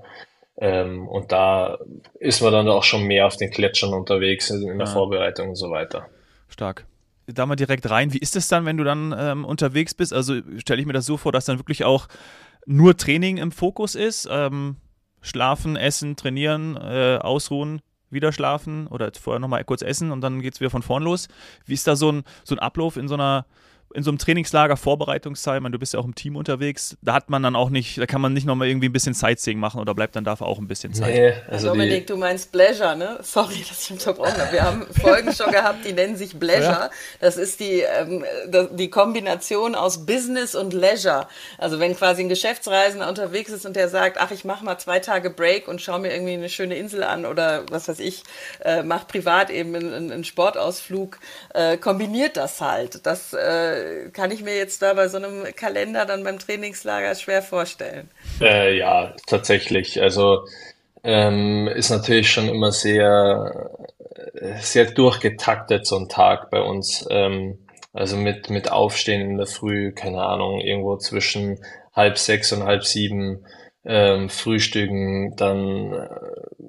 Ähm, 0.57 1.09
und 1.09 1.33
da 1.33 1.79
ist 2.21 2.41
man 2.41 2.53
dann 2.53 2.69
auch 2.69 2.85
schon 2.85 3.03
mehr 3.03 3.27
auf 3.27 3.37
den 3.37 3.51
Gletschern 3.51 3.95
unterwegs 3.95 4.51
in 4.51 4.65
der 4.65 4.77
ja. 4.77 4.87
Vorbereitung 4.87 5.49
und 5.49 5.57
so 5.57 5.73
weiter. 5.73 6.07
Stark. 6.49 6.87
Da 7.27 7.47
mal 7.47 7.57
direkt 7.57 7.91
rein. 7.91 8.13
Wie 8.13 8.19
ist 8.19 8.37
es 8.37 8.49
dann, 8.49 8.65
wenn 8.65 8.77
du 8.77 8.85
dann 8.85 9.15
ähm, 9.17 9.45
unterwegs 9.45 9.95
bist? 9.95 10.13
Also 10.13 10.41
stelle 10.59 10.81
ich 10.81 10.87
mir 10.87 10.93
das 10.93 11.07
so 11.07 11.17
vor, 11.17 11.33
dass 11.33 11.45
dann 11.45 11.59
wirklich 11.59 11.85
auch 11.85 12.09
nur 12.67 12.97
Training 12.97 13.37
im 13.39 13.53
Fokus 13.53 13.95
ist. 13.95 14.29
Ähm, 14.31 14.77
schlafen, 15.23 15.77
essen, 15.77 16.17
trainieren, 16.17 16.77
äh, 16.77 17.19
ausruhen 17.21 17.83
wieder 18.11 18.33
schlafen 18.33 18.87
oder 18.87 19.11
vorher 19.21 19.41
nochmal 19.41 19.65
kurz 19.65 19.83
essen 19.83 20.13
und 20.13 20.21
dann 20.21 20.41
geht 20.41 20.55
es 20.55 20.61
wieder 20.61 20.71
von 20.71 20.83
vorn 20.83 21.03
los. 21.03 21.29
Wie 21.65 21.75
ist 21.75 21.87
da 21.87 21.97
so 21.97 22.13
ein, 22.13 22.25
so 22.45 22.55
ein 22.55 22.59
Ablauf 22.59 22.97
in 22.97 23.09
so 23.09 23.15
einer 23.15 23.47
in 23.95 24.03
so 24.03 24.11
einem 24.11 24.19
Trainingslager, 24.19 24.77
Vorbereitungszeit, 24.77 25.63
meine, 25.63 25.73
du 25.73 25.79
bist 25.79 25.95
ja 25.95 26.01
auch 26.01 26.05
im 26.05 26.15
Team 26.15 26.37
unterwegs, 26.37 26.97
da 27.03 27.15
hat 27.15 27.31
man 27.31 27.43
dann 27.43 27.57
auch 27.57 27.71
nicht, 27.71 27.99
da 27.99 28.07
kann 28.07 28.21
man 28.21 28.33
nicht 28.33 28.47
nochmal 28.47 28.69
irgendwie 28.69 28.89
ein 28.89 28.93
bisschen 28.93 29.15
Sightseeing 29.15 29.59
machen 29.59 29.81
oder 29.81 29.95
bleibt 29.95 30.17
dann 30.17 30.25
dafür 30.25 30.47
auch 30.47 30.59
ein 30.59 30.69
bisschen 30.69 30.93
Zeit? 30.93 31.15
Nee, 31.15 31.33
also 31.49 31.69
Dominik, 31.69 32.07
du 32.07 32.17
meinst 32.17 32.53
Pleasure, 32.53 32.97
ne? 32.97 33.19
Sorry, 33.23 33.65
dass 33.69 33.85
ich 33.85 33.93
unterbrochen 33.93 34.37
habe. 34.37 34.53
Wir 34.53 34.63
haben 34.63 34.87
Folgen 35.01 35.33
schon 35.33 35.51
gehabt, 35.51 35.85
die 35.85 35.93
nennen 35.93 36.17
sich 36.17 36.39
Pleasure. 36.39 36.67
Ja. 36.67 36.91
Das 37.21 37.37
ist 37.37 37.61
die, 37.61 37.81
ähm, 37.81 38.25
die 38.73 38.91
Kombination 38.91 39.75
aus 39.75 40.05
Business 40.05 40.55
und 40.55 40.73
Leisure. 40.73 41.29
Also 41.59 41.81
wenn 41.81 41.97
quasi 41.97 42.23
ein 42.23 42.29
Geschäftsreisender 42.29 43.09
unterwegs 43.09 43.51
ist 43.51 43.67
und 43.67 43.77
der 43.77 43.89
sagt, 43.89 44.19
ach, 44.21 44.31
ich 44.31 44.45
mache 44.45 44.65
mal 44.65 44.79
zwei 44.79 44.99
Tage 44.99 45.31
Break 45.31 45.69
und 45.69 45.81
schaue 45.81 46.01
mir 46.01 46.13
irgendwie 46.13 46.35
eine 46.35 46.49
schöne 46.49 46.77
Insel 46.77 47.03
an 47.03 47.27
oder 47.27 47.65
was 47.71 47.89
weiß 47.89 48.01
ich, 48.01 48.23
äh, 48.65 48.83
mache 48.83 49.07
privat 49.07 49.51
eben 49.51 49.75
einen, 49.75 50.11
einen 50.13 50.25
Sportausflug, 50.25 51.19
äh, 51.55 51.77
kombiniert 51.77 52.37
das 52.37 52.61
halt. 52.61 53.07
Das 53.07 53.33
äh, 53.33 53.76
kann 54.13 54.31
ich 54.31 54.43
mir 54.43 54.57
jetzt 54.57 54.83
da 54.83 54.95
bei 54.95 55.09
so 55.09 55.17
einem 55.17 55.45
Kalender 55.55 56.05
dann 56.05 56.25
beim 56.25 56.39
Trainingslager 56.39 57.15
schwer 57.15 57.43
vorstellen. 57.43 58.11
Äh, 58.41 58.77
ja, 58.77 59.15
tatsächlich. 59.27 60.01
Also 60.01 60.47
ähm, 61.03 61.69
ist 61.69 61.91
natürlich 61.91 62.31
schon 62.31 62.49
immer 62.49 62.73
sehr, 62.73 63.71
sehr 64.61 64.87
durchgetaktet 64.87 65.87
so 65.87 65.97
ein 65.97 66.09
Tag 66.09 66.51
bei 66.51 66.61
uns. 66.61 67.07
Ähm, 67.11 67.59
also 67.93 68.17
mit, 68.17 68.51
mit 68.51 68.71
Aufstehen 68.71 69.23
in 69.23 69.39
der 69.39 69.47
Früh, 69.47 69.93
keine 69.93 70.23
Ahnung, 70.23 70.61
irgendwo 70.61 70.99
zwischen 70.99 71.65
halb 71.95 72.19
sechs 72.19 72.53
und 72.53 72.65
halb 72.65 72.85
sieben 72.85 73.47
ähm, 73.87 74.29
frühstücken, 74.29 75.35
dann 75.37 75.93
äh, 75.93 76.09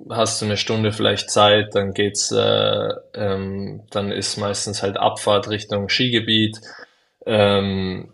hast 0.10 0.42
du 0.42 0.46
eine 0.46 0.56
Stunde 0.56 0.92
vielleicht 0.92 1.30
Zeit, 1.30 1.76
dann 1.76 1.94
geht's, 1.94 2.32
äh, 2.32 2.90
ähm, 3.14 3.82
dann 3.90 4.12
ist 4.12 4.38
meistens 4.38 4.84
halt 4.84 4.98
Abfahrt 4.98 5.50
Richtung 5.50 5.90
Skigebiet, 5.90 6.62
ähm, 7.28 8.10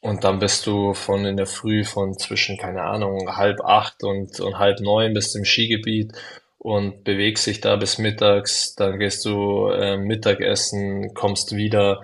und 0.00 0.22
dann 0.22 0.38
bist 0.38 0.66
du 0.66 0.94
von 0.94 1.24
in 1.24 1.36
der 1.36 1.46
Früh 1.46 1.84
von 1.84 2.16
zwischen, 2.18 2.56
keine 2.56 2.82
Ahnung, 2.82 3.36
halb 3.36 3.60
acht 3.64 4.04
und, 4.04 4.38
und 4.38 4.58
halb 4.58 4.80
neun 4.80 5.12
bist 5.12 5.34
im 5.34 5.44
Skigebiet 5.44 6.12
und 6.58 7.02
bewegst 7.02 7.46
dich 7.46 7.60
da 7.60 7.76
bis 7.76 7.98
mittags. 7.98 8.74
Dann 8.76 8.98
gehst 8.98 9.24
du 9.24 9.68
äh, 9.68 9.96
Mittagessen, 9.96 11.14
kommst 11.14 11.56
wieder, 11.56 12.02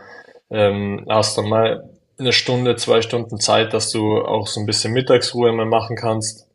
ähm, 0.51 1.07
hast 1.09 1.39
dann 1.39 1.49
mal 1.49 1.89
eine 2.19 2.33
Stunde, 2.33 2.77
zwei 2.77 3.03
Stunden 3.03 3.39
Zeit, 3.39 3.75
dass 3.75 3.91
du 3.91 4.19
auch 4.19 4.47
so 4.47 4.61
ein 4.61 4.67
bisschen 4.67 4.93
Mittagsruhe 4.93 5.53
mal 5.53 5.67
machen 5.67 5.97
kannst. 5.97 6.49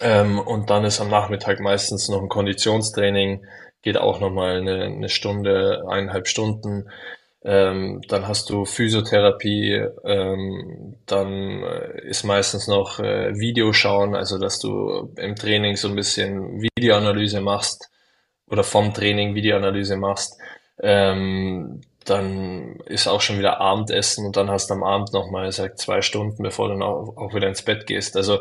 Ähm, 0.00 0.38
und 0.38 0.70
dann 0.70 0.84
ist 0.84 1.00
am 1.00 1.08
Nachmittag 1.08 1.58
meistens 1.60 2.08
noch 2.08 2.20
ein 2.20 2.28
Konditionstraining, 2.28 3.46
geht 3.82 3.96
auch 3.96 4.20
nochmal 4.20 4.58
eine, 4.58 4.84
eine 4.84 5.08
Stunde, 5.08 5.84
eineinhalb 5.88 6.28
Stunden. 6.28 6.88
Ähm, 7.48 8.00
dann 8.08 8.26
hast 8.26 8.50
du 8.50 8.64
Physiotherapie, 8.64 9.86
ähm, 10.04 10.96
dann 11.06 11.62
äh, 11.62 12.08
ist 12.08 12.24
meistens 12.24 12.66
noch 12.66 12.98
äh, 12.98 13.38
Videoschauen, 13.38 14.16
also 14.16 14.36
dass 14.38 14.58
du 14.58 15.14
im 15.16 15.36
Training 15.36 15.76
so 15.76 15.86
ein 15.86 15.94
bisschen 15.94 16.60
Videoanalyse 16.60 17.40
machst 17.40 17.88
oder 18.50 18.64
vom 18.64 18.92
Training 18.92 19.36
Videoanalyse 19.36 19.96
machst. 19.96 20.36
Ähm, 20.82 21.82
dann 22.04 22.80
ist 22.86 23.06
auch 23.06 23.20
schon 23.20 23.38
wieder 23.38 23.60
Abendessen 23.60 24.26
und 24.26 24.36
dann 24.36 24.50
hast 24.50 24.70
du 24.70 24.74
am 24.74 24.82
Abend 24.82 25.12
nochmal, 25.12 25.52
sag 25.52 25.78
zwei 25.78 26.02
Stunden, 26.02 26.42
bevor 26.42 26.66
du 26.66 26.74
dann 26.74 26.82
auch, 26.82 27.16
auch 27.16 27.32
wieder 27.32 27.46
ins 27.46 27.62
Bett 27.62 27.86
gehst. 27.86 28.16
Also 28.16 28.40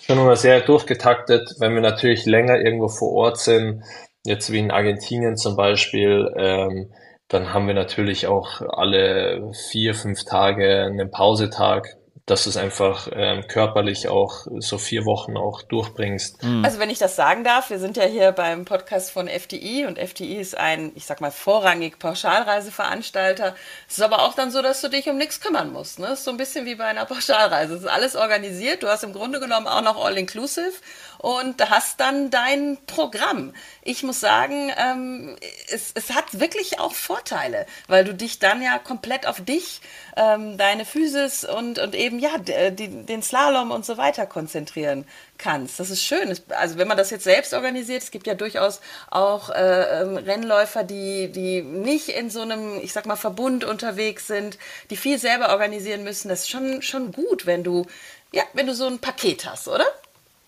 schon 0.00 0.18
immer 0.18 0.36
sehr 0.36 0.62
durchgetaktet. 0.62 1.56
Wenn 1.58 1.74
wir 1.74 1.82
natürlich 1.82 2.24
länger 2.24 2.58
irgendwo 2.58 2.88
vor 2.88 3.12
Ort 3.12 3.38
sind, 3.38 3.82
jetzt 4.24 4.50
wie 4.50 4.60
in 4.60 4.70
Argentinien 4.70 5.36
zum 5.36 5.56
Beispiel, 5.56 6.32
ähm, 6.36 6.90
dann 7.28 7.52
haben 7.52 7.66
wir 7.66 7.74
natürlich 7.74 8.26
auch 8.26 8.60
alle 8.60 9.50
vier, 9.70 9.94
fünf 9.94 10.24
Tage 10.24 10.84
einen 10.84 11.10
Pausetag, 11.10 11.96
dass 12.26 12.42
du 12.42 12.50
es 12.50 12.56
einfach 12.56 13.08
ähm, 13.12 13.46
körperlich 13.46 14.08
auch 14.08 14.46
so 14.58 14.78
vier 14.78 15.04
Wochen 15.04 15.36
auch 15.36 15.62
durchbringst. 15.62 16.42
Mhm. 16.42 16.64
Also 16.64 16.80
wenn 16.80 16.90
ich 16.90 16.98
das 16.98 17.14
sagen 17.14 17.44
darf, 17.44 17.70
wir 17.70 17.78
sind 17.78 17.96
ja 17.96 18.02
hier 18.02 18.32
beim 18.32 18.64
Podcast 18.64 19.12
von 19.12 19.28
FDI 19.28 19.86
und 19.86 19.96
FDI 19.96 20.38
ist 20.38 20.56
ein, 20.56 20.90
ich 20.96 21.06
sag 21.06 21.20
mal, 21.20 21.30
vorrangig 21.30 22.00
Pauschalreiseveranstalter. 22.00 23.54
Es 23.88 23.98
ist 23.98 24.02
aber 24.02 24.22
auch 24.22 24.34
dann 24.34 24.50
so, 24.50 24.60
dass 24.60 24.80
du 24.80 24.88
dich 24.88 25.08
um 25.08 25.16
nichts 25.16 25.40
kümmern 25.40 25.72
musst. 25.72 26.00
Ne? 26.00 26.06
Es 26.06 26.18
ist 26.18 26.24
so 26.24 26.32
ein 26.32 26.36
bisschen 26.36 26.66
wie 26.66 26.74
bei 26.74 26.86
einer 26.86 27.04
Pauschalreise. 27.04 27.74
Es 27.74 27.82
ist 27.82 27.88
alles 27.88 28.16
organisiert. 28.16 28.82
Du 28.82 28.88
hast 28.88 29.04
im 29.04 29.12
Grunde 29.12 29.38
genommen 29.38 29.68
auch 29.68 29.82
noch 29.82 30.04
All-Inclusive 30.04 30.72
und 31.18 31.70
hast 31.70 32.00
dann 32.00 32.30
dein 32.30 32.78
Programm. 32.86 33.54
Ich 33.82 34.02
muss 34.02 34.20
sagen, 34.20 34.72
ähm, 34.76 35.36
es, 35.72 35.92
es 35.94 36.10
hat 36.14 36.40
wirklich 36.40 36.78
auch 36.78 36.92
Vorteile, 36.92 37.66
weil 37.88 38.04
du 38.04 38.14
dich 38.14 38.38
dann 38.38 38.62
ja 38.62 38.78
komplett 38.78 39.26
auf 39.26 39.40
dich, 39.40 39.80
ähm, 40.16 40.56
deine 40.56 40.84
Physis 40.84 41.44
und, 41.44 41.78
und 41.78 41.94
eben 41.94 42.18
ja 42.18 42.38
die, 42.38 42.88
den 43.04 43.22
Slalom 43.22 43.70
und 43.70 43.84
so 43.84 43.96
weiter 43.96 44.26
konzentrieren 44.26 45.06
kannst. 45.38 45.78
Das 45.80 45.90
ist 45.90 46.02
schön. 46.02 46.36
Also 46.50 46.78
wenn 46.78 46.88
man 46.88 46.96
das 46.96 47.10
jetzt 47.10 47.24
selbst 47.24 47.52
organisiert, 47.54 48.02
es 48.02 48.10
gibt 48.10 48.26
ja 48.26 48.34
durchaus 48.34 48.80
auch 49.10 49.50
äh, 49.50 50.02
ähm, 50.02 50.16
Rennläufer, 50.16 50.84
die, 50.84 51.30
die 51.30 51.62
nicht 51.62 52.08
in 52.08 52.30
so 52.30 52.40
einem, 52.40 52.80
ich 52.80 52.92
sag 52.92 53.06
mal, 53.06 53.16
Verbund 53.16 53.64
unterwegs 53.64 54.26
sind, 54.26 54.58
die 54.90 54.96
viel 54.96 55.18
selber 55.18 55.50
organisieren 55.50 56.04
müssen. 56.04 56.28
Das 56.28 56.40
ist 56.40 56.50
schon, 56.50 56.82
schon 56.82 57.12
gut, 57.12 57.46
wenn 57.46 57.64
du, 57.64 57.86
ja, 58.32 58.42
wenn 58.52 58.66
du 58.66 58.74
so 58.74 58.86
ein 58.86 58.98
Paket 58.98 59.46
hast, 59.46 59.68
oder? 59.68 59.86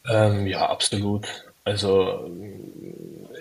Ähm, 0.06 0.46
ja, 0.46 0.68
absolut. 0.68 1.26
Also 1.64 2.30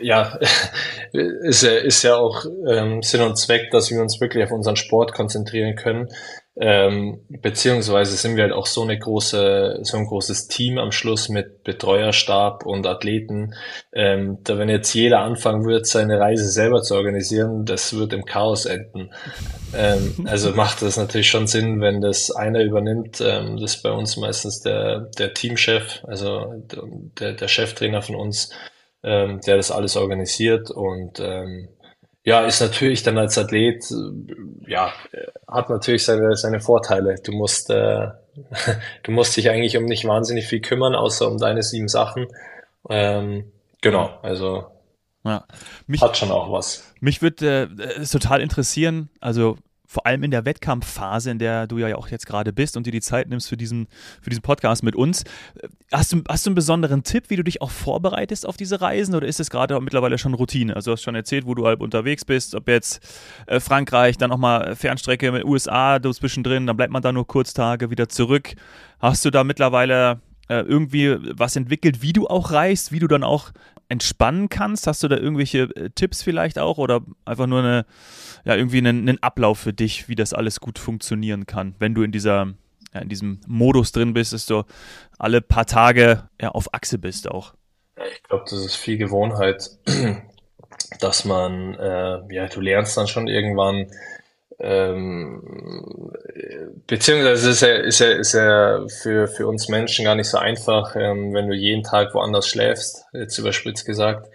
ja, 0.02 0.38
ist 1.12 1.64
ja, 1.64 1.72
ist 1.78 2.04
ja 2.04 2.16
auch 2.16 2.46
ähm, 2.68 3.02
Sinn 3.02 3.22
und 3.22 3.38
Zweck, 3.38 3.72
dass 3.72 3.90
wir 3.90 4.02
uns 4.02 4.20
wirklich 4.20 4.44
auf 4.44 4.52
unseren 4.52 4.76
Sport 4.76 5.14
konzentrieren 5.14 5.76
können. 5.76 6.10
Ähm, 6.60 7.20
beziehungsweise 7.30 8.16
sind 8.16 8.36
wir 8.36 8.44
halt 8.44 8.54
auch 8.54 8.66
so 8.66 8.82
eine 8.82 8.98
große, 8.98 9.80
so 9.84 9.98
ein 9.98 10.08
großes 10.08 10.48
Team 10.48 10.80
am 10.80 10.92
Schluss 10.92 11.30
mit 11.30 11.64
Betreuerstab 11.64 12.66
und 12.66 12.88
Athleten. 12.88 13.54
Ähm, 13.94 14.40
da 14.44 14.58
wenn 14.58 14.68
jetzt 14.68 14.92
jeder 14.96 15.20
anfangen 15.20 15.66
wird, 15.68 15.86
seine 15.86 16.20
Reise 16.20 16.50
selber 16.50 16.82
zu 16.82 16.96
organisieren, 16.96 17.66
das 17.66 17.96
wird 17.96 18.12
im 18.12 18.26
Chaos 18.26 18.66
enden. 18.66 19.12
Ähm, 19.76 20.26
also 20.28 20.52
macht 20.56 20.82
das 20.82 20.98
natürlich 20.98 21.30
schon 21.30 21.46
Sinn, 21.46 21.80
wenn 21.80 22.02
das 22.02 22.32
einer 22.32 22.64
übernimmt. 22.64 23.22
Ähm, 23.22 23.58
das 23.58 23.76
ist 23.76 23.84
bei 23.84 23.92
uns 23.92 24.18
meistens 24.18 24.62
der, 24.62 25.12
der 25.20 25.36
Teamchef, 25.36 26.04
also 26.08 26.54
der, 27.20 27.34
der 27.34 27.48
Cheftrainer 27.48 28.02
von 28.02 28.16
uns, 28.16 28.50
ähm, 29.04 29.42
der 29.46 29.58
das 29.58 29.70
alles 29.70 29.96
organisiert 29.96 30.72
und 30.72 31.20
ähm, 31.20 31.70
ja, 32.28 32.42
ist 32.42 32.60
natürlich 32.60 33.04
dann 33.04 33.18
als 33.18 33.38
Athlet, 33.38 33.90
äh, 33.90 34.70
ja, 34.70 34.92
hat 35.48 35.70
natürlich 35.70 36.04
seine, 36.04 36.36
seine 36.36 36.60
Vorteile. 36.60 37.16
Du 37.24 37.32
musst, 37.32 37.70
äh, 37.70 38.10
du 39.04 39.12
musst 39.14 39.38
dich 39.38 39.50
eigentlich 39.50 39.78
um 39.78 39.86
nicht 39.86 40.04
wahnsinnig 40.04 40.46
viel 40.46 40.60
kümmern, 40.60 40.94
außer 40.94 41.26
um 41.26 41.38
deine 41.38 41.64
sieben 41.64 41.88
Sachen. 41.88 42.28
Ähm, 42.90 43.50
genau, 43.80 44.20
also 44.24 44.66
ja. 45.24 45.46
mich, 45.88 46.02
hat 46.02 46.18
schon 46.18 46.32
auch 46.32 46.52
was. 46.52 46.94
Mich 47.00 47.22
würde 47.22 47.70
äh, 47.80 48.02
es 48.02 48.12
total 48.12 48.42
interessieren, 48.42 49.10
also 49.22 49.56
vor 49.88 50.06
allem 50.06 50.24
in 50.24 50.32
der 50.32 50.46
Wettkampfphase, 50.46 51.32
in 51.32 51.40
der 51.40 51.66
du 51.66 51.78
ja 51.78 51.96
auch 51.96 52.10
jetzt 52.10 52.26
gerade 52.28 52.52
bist 52.52 52.76
und 52.76 52.86
dir 52.86 52.92
die 52.92 53.02
Zeit 53.02 53.30
nimmst 53.30 53.48
für 53.48 53.56
diesen, 53.56 53.88
für 54.22 54.30
diesen 54.30 54.42
Podcast 54.42 54.84
mit 54.84 54.98
uns. 54.98 55.24
Hast 55.94 56.12
du, 56.12 56.22
hast 56.28 56.46
du 56.46 56.50
einen 56.50 56.56
besonderen 56.56 57.04
Tipp, 57.04 57.30
wie 57.30 57.38
du 57.38 57.44
dich 57.44 57.62
auch 57.62 57.72
vorbereitest 57.72 58.46
auf 58.46 58.58
diese 58.58 58.82
Reisen 58.82 59.16
oder 59.16 59.26
ist 59.26 59.40
es 59.40 59.50
gerade 59.50 59.80
mittlerweile 59.80 60.18
schon 60.18 60.34
Routine? 60.34 60.76
Also 60.76 60.92
du 60.92 60.94
hast 60.94 61.04
schon 61.04 61.16
erzählt, 61.16 61.46
wo 61.46 61.56
du 61.56 61.66
halb 61.66 61.80
unterwegs 61.82 62.26
bist, 62.26 62.54
ob 62.54 62.68
jetzt 62.68 63.02
äh, 63.48 63.62
Frankreich, 63.62 64.18
dann 64.18 64.30
nochmal 64.30 64.76
Fernstrecke 64.76 65.32
mit 65.32 65.46
USA, 65.46 66.00
du 66.00 66.12
zwischendrin, 66.12 66.68
dann 66.68 66.76
bleibt 66.76 66.92
man 66.92 67.02
da 67.02 67.14
nur 67.14 67.26
kurz 67.26 67.54
Tage 67.54 67.90
wieder 67.90 68.10
zurück. 68.10 68.56
Hast 69.00 69.24
du 69.24 69.30
da 69.30 69.46
mittlerweile 69.46 70.20
äh, 70.50 70.62
irgendwie 70.62 71.16
was 71.38 71.56
entwickelt, 71.56 72.02
wie 72.02 72.12
du 72.14 72.28
auch 72.28 72.52
reist, 72.52 72.92
wie 72.92 73.00
du 73.00 73.08
dann 73.08 73.24
auch 73.24 73.52
entspannen 73.90 74.50
kannst? 74.50 74.88
Hast 74.88 75.04
du 75.04 75.08
da 75.08 75.18
irgendwelche 75.18 75.64
äh, 75.76 75.90
Tipps 75.94 76.22
vielleicht 76.22 76.60
auch 76.60 76.78
oder 76.78 77.02
einfach 77.26 77.48
nur 77.48 77.60
eine, 77.60 77.86
ja, 78.46 78.56
irgendwie 78.56 78.78
einen, 78.78 79.08
einen, 79.08 79.22
Ablauf 79.24 79.60
für 79.60 79.74
dich, 79.74 80.10
wie 80.10 80.16
das 80.16 80.34
alles 80.34 80.60
gut 80.60 80.80
funktionieren 80.80 81.46
kann, 81.46 81.76
wenn 81.80 81.94
du 81.94 82.04
in 82.04 82.12
dieser, 82.12 82.54
ja, 82.94 83.02
in 83.02 83.10
diesem 83.10 83.40
Modus 83.48 83.92
drin 83.92 84.14
bist, 84.14 84.34
dass 84.34 84.46
du 84.46 84.64
alle 85.18 85.42
paar 85.42 85.66
Tage 85.66 86.30
ja, 86.42 86.50
auf 86.50 86.74
Achse 86.74 86.98
bist 86.98 87.30
auch? 87.30 87.54
Ich 88.14 88.24
glaube, 88.24 88.46
das 88.50 88.64
ist 88.64 88.76
viel 88.76 88.98
Gewohnheit, 88.98 89.70
dass 91.00 91.26
man, 91.26 91.74
äh, 91.76 92.34
ja, 92.34 92.48
du 92.48 92.62
lernst 92.62 92.96
dann 92.98 93.08
schon 93.08 93.28
irgendwann, 93.28 93.88
ähm, 94.60 96.12
beziehungsweise 96.88 97.50
ist 97.52 97.62
ja, 97.62 97.76
ist 97.76 98.00
ja, 98.00 98.12
ist 98.12 98.34
ja 98.34 98.88
für, 98.88 99.28
für 99.28 99.48
uns 99.48 99.70
Menschen 99.70 100.06
gar 100.06 100.16
nicht 100.16 100.30
so 100.30 100.38
einfach, 100.38 100.96
ähm, 100.96 101.34
wenn 101.34 101.48
du 101.48 101.56
jeden 101.56 101.84
Tag 101.84 102.14
woanders 102.14 102.48
schläfst, 102.48 103.06
jetzt 103.14 103.38
überspitzt 103.38 103.86
gesagt, 103.86 104.28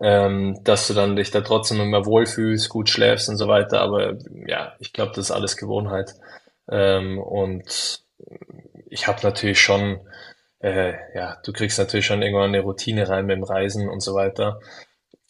ähm, 0.00 0.58
dass 0.64 0.88
du 0.88 0.94
dann 0.94 1.14
dich 1.14 1.30
da 1.30 1.42
trotzdem 1.42 1.80
immer 1.80 2.06
wohlfühlst, 2.06 2.68
gut 2.68 2.88
schläfst 2.88 3.28
und 3.28 3.36
so 3.36 3.46
weiter. 3.46 3.80
Aber 3.80 4.14
ja, 4.46 4.74
ich 4.80 4.92
glaube, 4.92 5.12
das 5.14 5.26
ist 5.26 5.30
alles 5.30 5.56
Gewohnheit. 5.56 6.14
Ähm, 6.68 7.18
und 7.18 8.02
ich 8.88 9.06
habe 9.06 9.20
natürlich 9.22 9.60
schon, 9.60 10.00
äh, 10.60 10.94
ja, 11.14 11.38
du 11.44 11.52
kriegst 11.52 11.78
natürlich 11.78 12.06
schon 12.06 12.22
irgendwann 12.22 12.54
eine 12.54 12.60
Routine 12.60 13.08
rein 13.08 13.26
mit 13.26 13.36
dem 13.36 13.44
Reisen 13.44 13.88
und 13.88 14.00
so 14.00 14.14
weiter. 14.14 14.60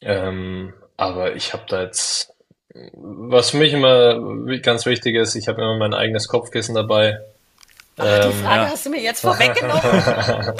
Ähm, 0.00 0.72
aber 0.96 1.34
ich 1.34 1.52
habe 1.52 1.64
da 1.68 1.82
jetzt 1.82 2.32
was 2.94 3.50
für 3.50 3.56
mich 3.56 3.72
immer 3.72 4.20
ganz 4.62 4.86
wichtig 4.86 5.16
ist, 5.16 5.34
ich 5.34 5.48
habe 5.48 5.60
immer 5.60 5.76
mein 5.76 5.94
eigenes 5.94 6.28
Kopfkissen 6.28 6.74
dabei. 6.74 7.18
Ach, 7.96 8.04
die 8.04 8.28
ähm, 8.28 8.32
Frage 8.32 8.62
ja. 8.62 8.70
hast 8.70 8.86
du 8.86 8.90
mir 8.90 9.00
jetzt 9.00 9.20
vorweggenommen. 9.20 9.82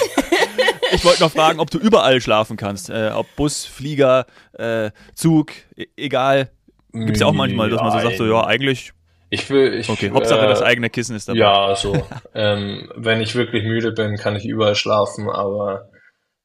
ich 0.91 1.05
wollte 1.05 1.23
noch 1.23 1.31
fragen, 1.31 1.59
ob 1.59 1.71
du 1.71 1.79
überall 1.79 2.21
schlafen 2.21 2.57
kannst. 2.57 2.89
Äh, 2.89 3.11
ob 3.13 3.27
Bus, 3.35 3.65
Flieger, 3.65 4.25
äh, 4.53 4.91
Zug, 5.15 5.51
e 5.75 5.87
egal. 5.95 6.49
Gibt 6.93 7.11
es 7.11 7.21
ja 7.21 7.27
auch 7.27 7.33
manchmal, 7.33 7.69
dass 7.69 7.81
man 7.81 7.91
so 7.91 7.99
sagt, 7.99 8.17
so, 8.17 8.25
ja, 8.25 8.45
eigentlich. 8.45 8.91
Ich 9.29 9.49
will, 9.49 9.75
ich, 9.75 9.87
okay, 9.87 10.11
Hauptsache 10.11 10.45
äh, 10.45 10.49
das 10.49 10.61
eigene 10.61 10.89
Kissen 10.89 11.15
ist 11.15 11.29
dabei. 11.29 11.39
Ja, 11.39 11.75
so. 11.75 12.05
ähm, 12.35 12.91
wenn 12.95 13.21
ich 13.21 13.33
wirklich 13.33 13.63
müde 13.63 13.93
bin, 13.93 14.17
kann 14.17 14.35
ich 14.35 14.45
überall 14.45 14.75
schlafen, 14.75 15.29
aber 15.29 15.89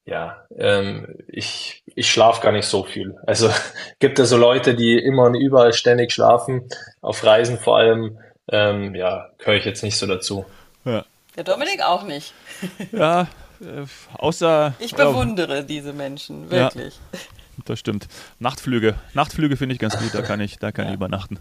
ja, 0.07 0.47
ähm, 0.57 1.17
ich, 1.29 1.83
ich 1.95 2.11
schlafe 2.11 2.41
gar 2.41 2.53
nicht 2.53 2.67
so 2.67 2.85
viel. 2.85 3.19
Also 3.27 3.51
gibt 3.99 4.19
es 4.19 4.31
so 4.31 4.37
Leute, 4.37 4.75
die 4.75 4.99
immer 4.99 5.25
und 5.25 5.35
überall 5.35 5.73
ständig 5.73 6.13
schlafen, 6.13 6.69
auf 7.03 7.25
Reisen 7.25 7.59
vor 7.59 7.77
allem. 7.77 8.19
Ähm, 8.49 8.95
ja, 8.95 9.31
gehöre 9.39 9.57
ich 9.57 9.65
jetzt 9.65 9.83
nicht 9.83 9.99
so 9.99 10.07
dazu. 10.07 10.47
Ja. 10.85 11.05
Der 11.37 11.45
Dominik 11.45 11.83
auch 11.85 12.05
nicht. 12.05 12.33
ja, 12.93 13.23
äh, 13.61 13.85
außer. 14.15 14.75
Ich 14.79 14.95
bewundere 14.95 15.59
äh, 15.59 15.65
diese 15.65 15.93
Menschen, 15.93 16.51
wirklich. 16.51 16.95
Ja 17.13 17.19
das 17.65 17.79
stimmt. 17.79 18.07
Nachtflüge. 18.39 18.95
Nachtflüge 19.15 19.57
finde 19.57 19.75
ich 19.75 19.79
ganz 19.79 19.97
gut, 19.99 20.15
da 20.15 20.23
kann 20.23 20.41
ich, 20.41 20.59
da 20.59 20.73
kann 20.73 20.85
ja. 20.85 20.91
ich 20.91 20.97
übernachten. 20.97 21.39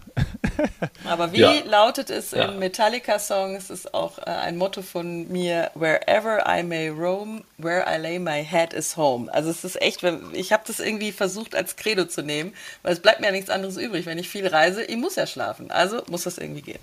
Aber 1.04 1.32
wie 1.32 1.40
ja. 1.40 1.52
lautet 1.64 2.10
es 2.10 2.30
ja. 2.30 2.46
im 2.46 2.58
Metallica-Song? 2.58 3.54
Es 3.54 3.70
ist 3.70 3.92
auch 3.94 4.18
äh, 4.18 4.22
ein 4.24 4.56
Motto 4.56 4.82
von 4.82 5.28
mir: 5.28 5.70
Wherever 5.74 6.44
I 6.48 6.62
may 6.62 6.88
roam, 6.88 7.44
where 7.58 7.84
I 7.86 8.00
lay 8.00 8.18
my 8.18 8.44
head 8.44 8.72
is 8.72 8.96
home. 8.96 9.32
Also 9.32 9.50
es 9.50 9.64
ist 9.64 9.80
echt, 9.80 10.02
ich 10.32 10.52
habe 10.52 10.62
das 10.66 10.80
irgendwie 10.80 11.12
versucht 11.12 11.54
als 11.54 11.76
Credo 11.76 12.06
zu 12.06 12.22
nehmen, 12.22 12.54
weil 12.82 12.92
es 12.92 13.00
bleibt 13.00 13.20
mir 13.20 13.26
ja 13.26 13.32
nichts 13.32 13.50
anderes 13.50 13.76
übrig. 13.76 14.06
Wenn 14.06 14.18
ich 14.18 14.28
viel 14.28 14.46
reise, 14.46 14.82
ich 14.82 14.96
muss 14.96 15.16
ja 15.16 15.26
schlafen. 15.26 15.70
Also 15.70 16.02
muss 16.08 16.24
das 16.24 16.38
irgendwie 16.38 16.62
gehen. 16.62 16.80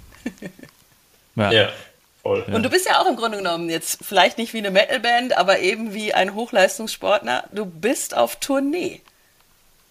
ja. 1.35 1.51
ja. 1.51 1.69
Voll. 2.23 2.41
Und 2.53 2.63
du 2.63 2.69
bist 2.69 2.87
ja 2.87 3.01
auch 3.01 3.09
im 3.09 3.17
Grunde 3.17 3.37
genommen 3.37 3.69
jetzt 3.69 3.99
vielleicht 4.01 4.37
nicht 4.37 4.53
wie 4.53 4.59
eine 4.59 4.71
Metalband, 4.71 5.37
aber 5.37 5.59
eben 5.59 5.93
wie 5.93 6.13
ein 6.13 6.33
Hochleistungssportler. 6.35 7.49
Du 7.51 7.65
bist 7.65 8.15
auf 8.15 8.37
Tournee. 8.37 9.01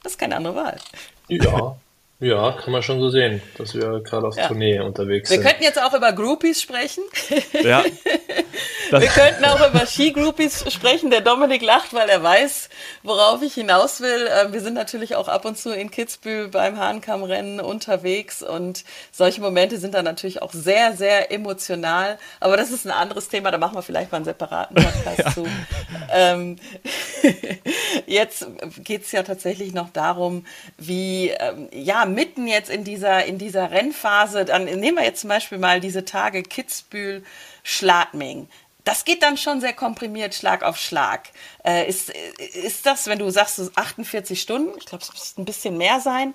Das 0.02 0.12
ist 0.12 0.18
keine 0.18 0.36
andere 0.36 0.54
Wahl. 0.54 0.78
Ja, 1.28 1.76
ja, 2.22 2.52
kann 2.52 2.72
man 2.72 2.82
schon 2.82 3.00
so 3.00 3.10
sehen, 3.10 3.42
dass 3.58 3.74
wir 3.74 4.00
gerade 4.00 4.28
auf 4.28 4.36
ja. 4.36 4.46
Tournee 4.46 4.78
unterwegs 4.78 5.28
wir 5.28 5.36
sind. 5.36 5.44
Wir 5.44 5.50
könnten 5.50 5.64
jetzt 5.64 5.82
auch 5.82 5.92
über 5.92 6.12
Groupies 6.12 6.62
sprechen. 6.62 7.02
Ja. 7.62 7.84
wir 8.90 9.08
könnten 9.08 9.44
auch 9.44 9.68
über 9.68 9.86
Ski-Groupies 9.86 10.72
sprechen. 10.72 11.10
Der 11.10 11.20
Dominik 11.20 11.62
lacht, 11.62 11.92
weil 11.94 12.08
er 12.08 12.22
weiß, 12.22 12.68
worauf 13.02 13.42
ich 13.42 13.54
hinaus 13.54 14.00
will. 14.00 14.28
Ähm, 14.30 14.52
wir 14.52 14.60
sind 14.60 14.74
natürlich 14.74 15.16
auch 15.16 15.28
ab 15.28 15.44
und 15.44 15.58
zu 15.58 15.70
in 15.70 15.90
Kitzbühel 15.90 16.48
beim 16.48 16.78
Hahnkammrennen 16.78 17.60
unterwegs 17.60 18.42
und 18.42 18.84
solche 19.10 19.40
Momente 19.40 19.78
sind 19.78 19.94
dann 19.94 20.04
natürlich 20.04 20.42
auch 20.42 20.52
sehr, 20.52 20.94
sehr 20.94 21.30
emotional. 21.30 22.18
Aber 22.40 22.56
das 22.56 22.70
ist 22.70 22.84
ein 22.84 22.90
anderes 22.90 23.28
Thema, 23.28 23.50
da 23.50 23.58
machen 23.58 23.76
wir 23.76 23.82
vielleicht 23.82 24.12
mal 24.12 24.16
einen 24.16 24.24
separaten 24.24 24.76
Podcast 24.76 25.18
ja. 25.18 25.30
zu. 25.32 25.46
Ähm, 26.12 26.56
jetzt 28.06 28.46
geht 28.78 29.02
es 29.02 29.12
ja 29.12 29.22
tatsächlich 29.22 29.72
noch 29.72 29.90
darum, 29.90 30.44
wie, 30.78 31.28
ähm, 31.28 31.68
ja, 31.72 32.04
mitten 32.14 32.46
jetzt 32.46 32.70
in 32.70 32.84
dieser, 32.84 33.24
in 33.24 33.38
dieser 33.38 33.70
Rennphase, 33.70 34.44
dann 34.44 34.64
nehmen 34.64 34.96
wir 34.96 35.04
jetzt 35.04 35.20
zum 35.20 35.28
Beispiel 35.28 35.58
mal 35.58 35.80
diese 35.80 36.04
Tage 36.04 36.42
Kitzbühel, 36.42 37.24
Schladming. 37.62 38.48
Das 38.84 39.04
geht 39.04 39.22
dann 39.22 39.36
schon 39.36 39.60
sehr 39.60 39.72
komprimiert, 39.72 40.34
Schlag 40.34 40.64
auf 40.64 40.76
Schlag. 40.76 41.28
Äh, 41.64 41.88
ist, 41.88 42.10
ist 42.10 42.84
das, 42.84 43.06
wenn 43.06 43.18
du 43.18 43.30
sagst, 43.30 43.56
so 43.56 43.70
48 43.74 44.40
Stunden, 44.40 44.76
ich 44.76 44.86
glaube, 44.86 45.04
es 45.04 45.12
müsste 45.12 45.40
ein 45.40 45.44
bisschen 45.44 45.76
mehr 45.78 46.00
sein, 46.00 46.34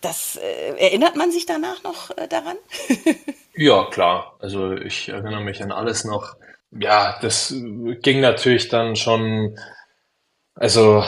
das 0.00 0.36
äh, 0.36 0.76
erinnert 0.78 1.16
man 1.16 1.30
sich 1.30 1.46
danach 1.46 1.82
noch 1.82 2.16
äh, 2.16 2.26
daran? 2.28 2.56
ja, 3.54 3.84
klar. 3.90 4.36
Also 4.40 4.72
ich 4.72 5.08
erinnere 5.08 5.42
mich 5.42 5.62
an 5.62 5.72
alles 5.72 6.04
noch. 6.04 6.36
Ja, 6.70 7.18
das 7.22 7.54
ging 8.02 8.20
natürlich 8.20 8.68
dann 8.68 8.96
schon, 8.96 9.58
also 10.58 11.04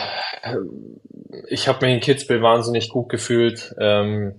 ich 1.48 1.68
habe 1.68 1.84
mich 1.84 1.94
in 1.94 2.00
Kitzbühel 2.00 2.42
wahnsinnig 2.42 2.88
gut 2.88 3.08
gefühlt 3.08 3.74
ähm, 3.78 4.34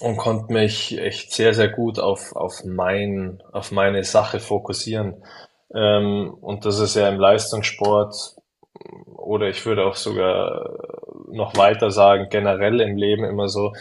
und 0.00 0.16
konnte 0.16 0.52
mich 0.52 0.98
echt 0.98 1.32
sehr, 1.32 1.54
sehr 1.54 1.68
gut 1.68 1.98
auf, 1.98 2.34
auf, 2.34 2.64
mein, 2.64 3.42
auf 3.52 3.70
meine 3.70 4.02
Sache 4.04 4.40
fokussieren. 4.40 5.22
Ähm, 5.74 6.34
und 6.40 6.64
das 6.64 6.78
ist 6.78 6.96
ja 6.96 7.08
im 7.08 7.18
Leistungssport 7.18 8.36
oder 9.16 9.48
ich 9.48 9.64
würde 9.66 9.84
auch 9.84 9.96
sogar 9.96 10.70
noch 11.30 11.56
weiter 11.56 11.90
sagen, 11.90 12.28
generell 12.30 12.80
im 12.80 12.96
Leben 12.96 13.24
immer 13.24 13.48
so, 13.48 13.74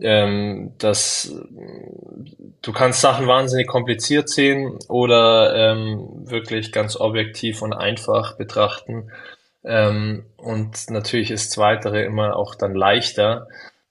ähm, 0.00 0.72
dass 0.78 1.34
du 2.62 2.72
kannst 2.72 3.02
Sachen 3.02 3.26
wahnsinnig 3.26 3.66
kompliziert 3.66 4.28
sehen 4.28 4.78
oder 4.88 5.54
ähm, 5.54 6.08
wirklich 6.24 6.72
ganz 6.72 6.96
objektiv 6.96 7.62
und 7.62 7.74
einfach 7.74 8.36
betrachten. 8.36 9.10
Ähm, 9.64 10.24
und 10.36 10.90
natürlich 10.90 11.30
ist 11.30 11.52
Zweitere 11.52 12.02
immer 12.02 12.36
auch 12.36 12.54
dann 12.54 12.74
leichter, 12.74 13.48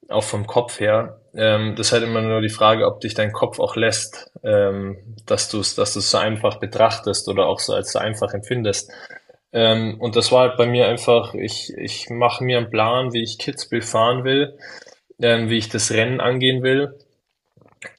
auch 0.09 0.23
vom 0.23 0.47
Kopf 0.47 0.79
her. 0.79 1.21
Ähm, 1.35 1.75
das 1.75 1.87
ist 1.87 1.93
halt 1.93 2.03
immer 2.03 2.21
nur 2.21 2.41
die 2.41 2.49
Frage, 2.49 2.87
ob 2.87 3.01
dich 3.01 3.13
dein 3.13 3.31
Kopf 3.31 3.59
auch 3.59 3.75
lässt, 3.75 4.31
ähm, 4.43 4.97
dass 5.25 5.49
du 5.49 5.59
es 5.59 5.75
dass 5.75 5.93
du's 5.93 6.09
so 6.09 6.17
einfach 6.17 6.59
betrachtest 6.59 7.29
oder 7.29 7.45
auch 7.45 7.59
so 7.59 7.73
als 7.73 7.91
so 7.91 7.99
einfach 7.99 8.33
empfindest. 8.33 8.91
Ähm, 9.51 9.97
und 9.99 10.15
das 10.15 10.31
war 10.31 10.49
halt 10.49 10.57
bei 10.57 10.65
mir 10.65 10.87
einfach, 10.87 11.33
ich, 11.33 11.73
ich 11.77 12.09
mache 12.09 12.43
mir 12.43 12.57
einen 12.57 12.69
Plan, 12.69 13.13
wie 13.13 13.23
ich 13.23 13.39
Kitzbühel 13.39 13.81
fahren 13.81 14.23
will, 14.23 14.57
ähm, 15.21 15.49
wie 15.49 15.57
ich 15.57 15.69
das 15.69 15.91
Rennen 15.91 16.21
angehen 16.21 16.63
will. 16.63 16.95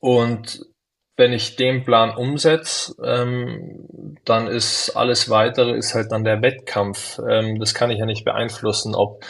Und 0.00 0.66
wenn 1.20 1.34
ich 1.34 1.54
den 1.54 1.84
Plan 1.84 2.16
umsetze, 2.16 2.94
ähm, 3.04 4.16
dann 4.24 4.48
ist 4.48 4.96
alles 4.96 5.28
weitere 5.28 5.76
ist 5.76 5.94
halt 5.94 6.10
dann 6.12 6.24
der 6.24 6.40
Wettkampf. 6.40 7.20
Ähm, 7.28 7.60
das 7.60 7.74
kann 7.74 7.90
ich 7.90 7.98
ja 7.98 8.06
nicht 8.06 8.24
beeinflussen, 8.24 8.94
ob 8.94 9.22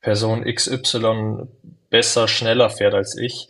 Person 0.00 0.44
XY 0.44 1.48
besser, 1.90 2.28
schneller 2.28 2.70
fährt 2.70 2.94
als 2.94 3.18
ich. 3.18 3.48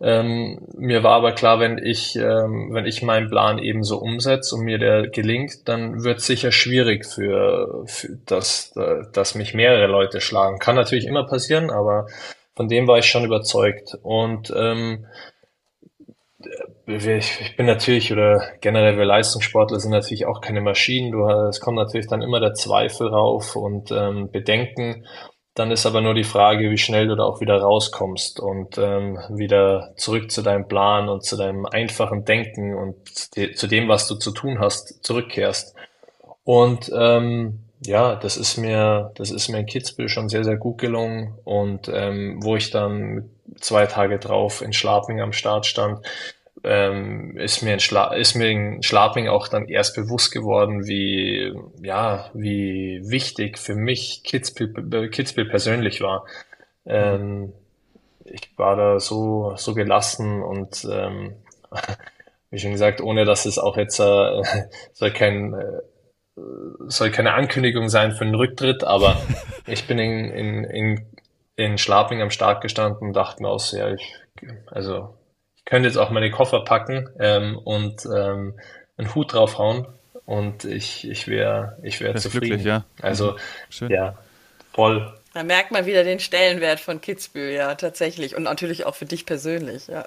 Ähm, 0.00 0.60
mir 0.76 1.02
war 1.02 1.14
aber 1.14 1.32
klar, 1.32 1.58
wenn 1.58 1.78
ich, 1.78 2.14
ähm, 2.14 2.70
wenn 2.72 2.86
ich 2.86 3.02
meinen 3.02 3.28
Plan 3.28 3.58
eben 3.58 3.82
so 3.82 3.98
umsetze 3.98 4.54
und 4.54 4.64
mir 4.64 4.78
der 4.78 5.08
gelingt, 5.08 5.68
dann 5.68 6.04
wird 6.04 6.18
es 6.18 6.26
sicher 6.26 6.52
schwierig 6.52 7.04
für, 7.04 7.82
für 7.86 8.18
das, 8.24 8.72
dass 9.12 9.34
mich 9.34 9.52
mehrere 9.52 9.88
Leute 9.88 10.20
schlagen. 10.20 10.60
Kann 10.60 10.76
natürlich 10.76 11.06
immer 11.06 11.26
passieren, 11.26 11.70
aber 11.70 12.06
von 12.54 12.68
dem 12.68 12.86
war 12.86 12.98
ich 12.98 13.06
schon 13.06 13.24
überzeugt. 13.24 13.98
Und 14.02 14.52
ähm, 14.56 15.06
ich 16.96 17.56
bin 17.56 17.66
natürlich, 17.66 18.12
oder 18.12 18.42
generell 18.60 18.96
wir 18.98 19.04
Leistungssportler 19.04 19.80
sind 19.80 19.90
natürlich 19.92 20.26
auch 20.26 20.40
keine 20.40 20.60
Maschinen. 20.60 21.12
Du, 21.12 21.26
es 21.48 21.60
kommt 21.60 21.76
natürlich 21.76 22.06
dann 22.08 22.22
immer 22.22 22.40
der 22.40 22.54
Zweifel 22.54 23.08
rauf 23.08 23.56
und 23.56 23.90
ähm, 23.90 24.30
Bedenken. 24.30 25.06
dann 25.54 25.70
ist 25.70 25.84
aber 25.84 26.00
nur 26.00 26.14
die 26.14 26.24
Frage, 26.24 26.70
wie 26.70 26.78
schnell 26.78 27.08
du 27.08 27.16
da 27.16 27.24
auch 27.24 27.40
wieder 27.40 27.60
rauskommst 27.60 28.40
und 28.40 28.78
ähm, 28.78 29.18
wieder 29.28 29.92
zurück 29.96 30.30
zu 30.30 30.42
deinem 30.42 30.66
Plan 30.66 31.08
und 31.10 31.24
zu 31.24 31.36
deinem 31.36 31.66
einfachen 31.66 32.24
Denken 32.24 32.74
und 32.74 32.96
zu 33.08 33.66
dem, 33.66 33.88
was 33.88 34.08
du 34.08 34.14
zu 34.14 34.30
tun 34.30 34.60
hast, 34.60 35.04
zurückkehrst. 35.04 35.74
Und 36.44 36.90
ähm, 36.96 37.64
ja, 37.84 38.16
das 38.16 38.36
ist 38.36 38.56
mir, 38.56 39.12
das 39.16 39.30
ist 39.30 39.48
mir 39.48 39.58
in 39.58 39.66
Kitzbühel 39.66 40.08
schon 40.08 40.28
sehr, 40.28 40.44
sehr 40.44 40.56
gut 40.56 40.78
gelungen. 40.78 41.34
Und 41.44 41.90
ähm, 41.92 42.38
wo 42.42 42.56
ich 42.56 42.70
dann 42.70 43.30
zwei 43.60 43.86
Tage 43.86 44.18
drauf 44.18 44.62
in 44.62 44.72
Schlaping 44.72 45.20
am 45.20 45.32
Start 45.32 45.66
stand, 45.66 46.06
ähm, 46.64 47.36
ist 47.38 47.62
mir 47.62 47.74
in 47.74 47.80
Schla 47.80 48.14
ist 48.14 48.34
mir 48.34 48.48
in 48.50 48.82
Schlaping 48.82 49.28
auch 49.28 49.48
dann 49.48 49.68
erst 49.68 49.96
bewusst 49.96 50.32
geworden, 50.32 50.86
wie 50.86 51.52
ja, 51.82 52.30
wie 52.34 53.00
wichtig 53.04 53.58
für 53.58 53.74
mich 53.74 54.22
Kitzbühel, 54.24 55.10
Kitzbühel 55.10 55.48
persönlich 55.48 56.00
war. 56.00 56.24
Ähm, 56.86 57.52
ich 58.24 58.56
war 58.56 58.76
da 58.76 59.00
so 59.00 59.54
so 59.56 59.74
gelassen 59.74 60.42
und 60.42 60.86
ähm, 60.90 61.34
wie 62.50 62.58
schon 62.58 62.72
gesagt, 62.72 63.00
ohne 63.00 63.24
dass 63.24 63.44
es 63.46 63.58
auch 63.58 63.76
jetzt 63.76 63.98
äh, 63.98 64.42
soll 64.92 65.10
kein 65.10 65.54
äh, 65.54 65.80
soll 66.86 67.10
keine 67.10 67.34
Ankündigung 67.34 67.88
sein 67.88 68.12
für 68.12 68.24
einen 68.24 68.34
Rücktritt, 68.34 68.84
aber 68.84 69.20
ich 69.66 69.86
bin 69.86 69.98
in, 69.98 70.30
in, 70.30 70.64
in, 70.64 71.06
in 71.56 71.78
Schlaping 71.78 72.22
am 72.22 72.30
Start 72.30 72.62
gestanden 72.62 73.08
und 73.08 73.12
dachte 73.14 73.42
mir 73.42 73.48
aus, 73.48 73.72
ja, 73.72 73.92
ich, 73.92 74.14
also 74.66 75.14
könnte 75.64 75.88
jetzt 75.88 75.98
auch 75.98 76.10
meine 76.10 76.30
Koffer 76.30 76.60
packen 76.64 77.08
ähm, 77.18 77.58
und 77.58 78.04
ähm, 78.06 78.54
einen 78.96 79.14
Hut 79.14 79.32
draufhauen 79.32 79.86
und 80.24 80.64
ich, 80.64 81.08
ich 81.08 81.28
wäre 81.28 81.78
ich 81.82 82.00
wär 82.00 82.14
zufrieden. 82.16 82.46
Glücklich, 82.46 82.64
ja. 82.64 82.84
Also. 83.00 83.36
Schön. 83.70 83.90
ja, 83.90 84.16
voll. 84.72 85.12
Da 85.34 85.42
merkt 85.42 85.70
man 85.70 85.86
wieder 85.86 86.04
den 86.04 86.20
Stellenwert 86.20 86.78
von 86.78 87.00
Kitzbühel, 87.00 87.54
ja, 87.54 87.74
tatsächlich. 87.74 88.36
Und 88.36 88.42
natürlich 88.42 88.84
auch 88.84 88.94
für 88.94 89.06
dich 89.06 89.24
persönlich, 89.24 89.86
ja. 89.86 90.06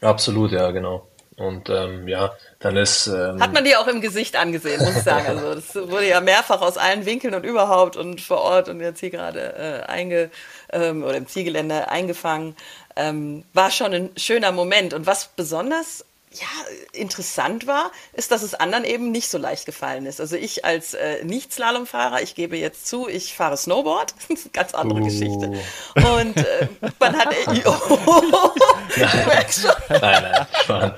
Absolut, 0.00 0.52
ja, 0.52 0.70
genau. 0.70 1.06
Und 1.40 1.70
ähm, 1.70 2.06
ja, 2.06 2.32
dann 2.58 2.76
ist. 2.76 3.06
Ähm, 3.06 3.40
Hat 3.40 3.54
man 3.54 3.64
dir 3.64 3.80
auch 3.80 3.86
im 3.86 4.02
Gesicht 4.02 4.36
angesehen, 4.36 4.78
muss 4.78 4.94
ich 4.94 5.02
sagen. 5.02 5.26
Also 5.26 5.54
das 5.54 5.74
wurde 5.74 6.06
ja 6.06 6.20
mehrfach 6.20 6.60
aus 6.60 6.76
allen 6.76 7.06
Winkeln 7.06 7.34
und 7.34 7.46
überhaupt 7.46 7.96
und 7.96 8.20
vor 8.20 8.42
Ort 8.42 8.68
und 8.68 8.80
jetzt 8.80 9.00
hier 9.00 9.08
gerade 9.08 9.54
äh, 9.56 9.90
einge 9.90 10.30
ähm, 10.70 11.02
oder 11.02 11.16
im 11.16 11.26
Zielgelände 11.26 11.88
eingefangen. 11.88 12.56
Ähm, 12.96 13.44
war 13.52 13.70
schon 13.70 13.92
ein 13.92 14.10
schöner 14.16 14.52
Moment. 14.52 14.94
Und 14.94 15.06
was 15.06 15.28
besonders 15.36 16.04
ja, 16.32 16.46
interessant 16.92 17.66
war, 17.66 17.90
ist, 18.12 18.30
dass 18.30 18.42
es 18.42 18.54
anderen 18.54 18.84
eben 18.84 19.10
nicht 19.10 19.28
so 19.28 19.36
leicht 19.36 19.66
gefallen 19.66 20.06
ist. 20.06 20.20
Also 20.20 20.36
ich 20.36 20.64
als 20.64 20.94
äh, 20.94 21.24
Nicht-Slalomfahrer, 21.24 22.22
ich 22.22 22.36
gebe 22.36 22.56
jetzt 22.56 22.86
zu, 22.86 23.08
ich 23.08 23.34
fahre 23.34 23.56
Snowboard, 23.56 24.14
das 24.28 24.38
ist 24.38 24.44
eine 24.46 24.52
ganz 24.52 24.74
andere 24.74 25.00
uh. 25.00 25.04
Geschichte. 25.04 25.60
Und 25.96 26.36
äh, 26.36 26.68
man 26.98 27.16
hat... 27.16 27.34
Oh, 27.64 28.52
nein. 28.96 29.46
nein, 29.88 30.00
nein, 30.00 30.46
schon. 30.66 30.92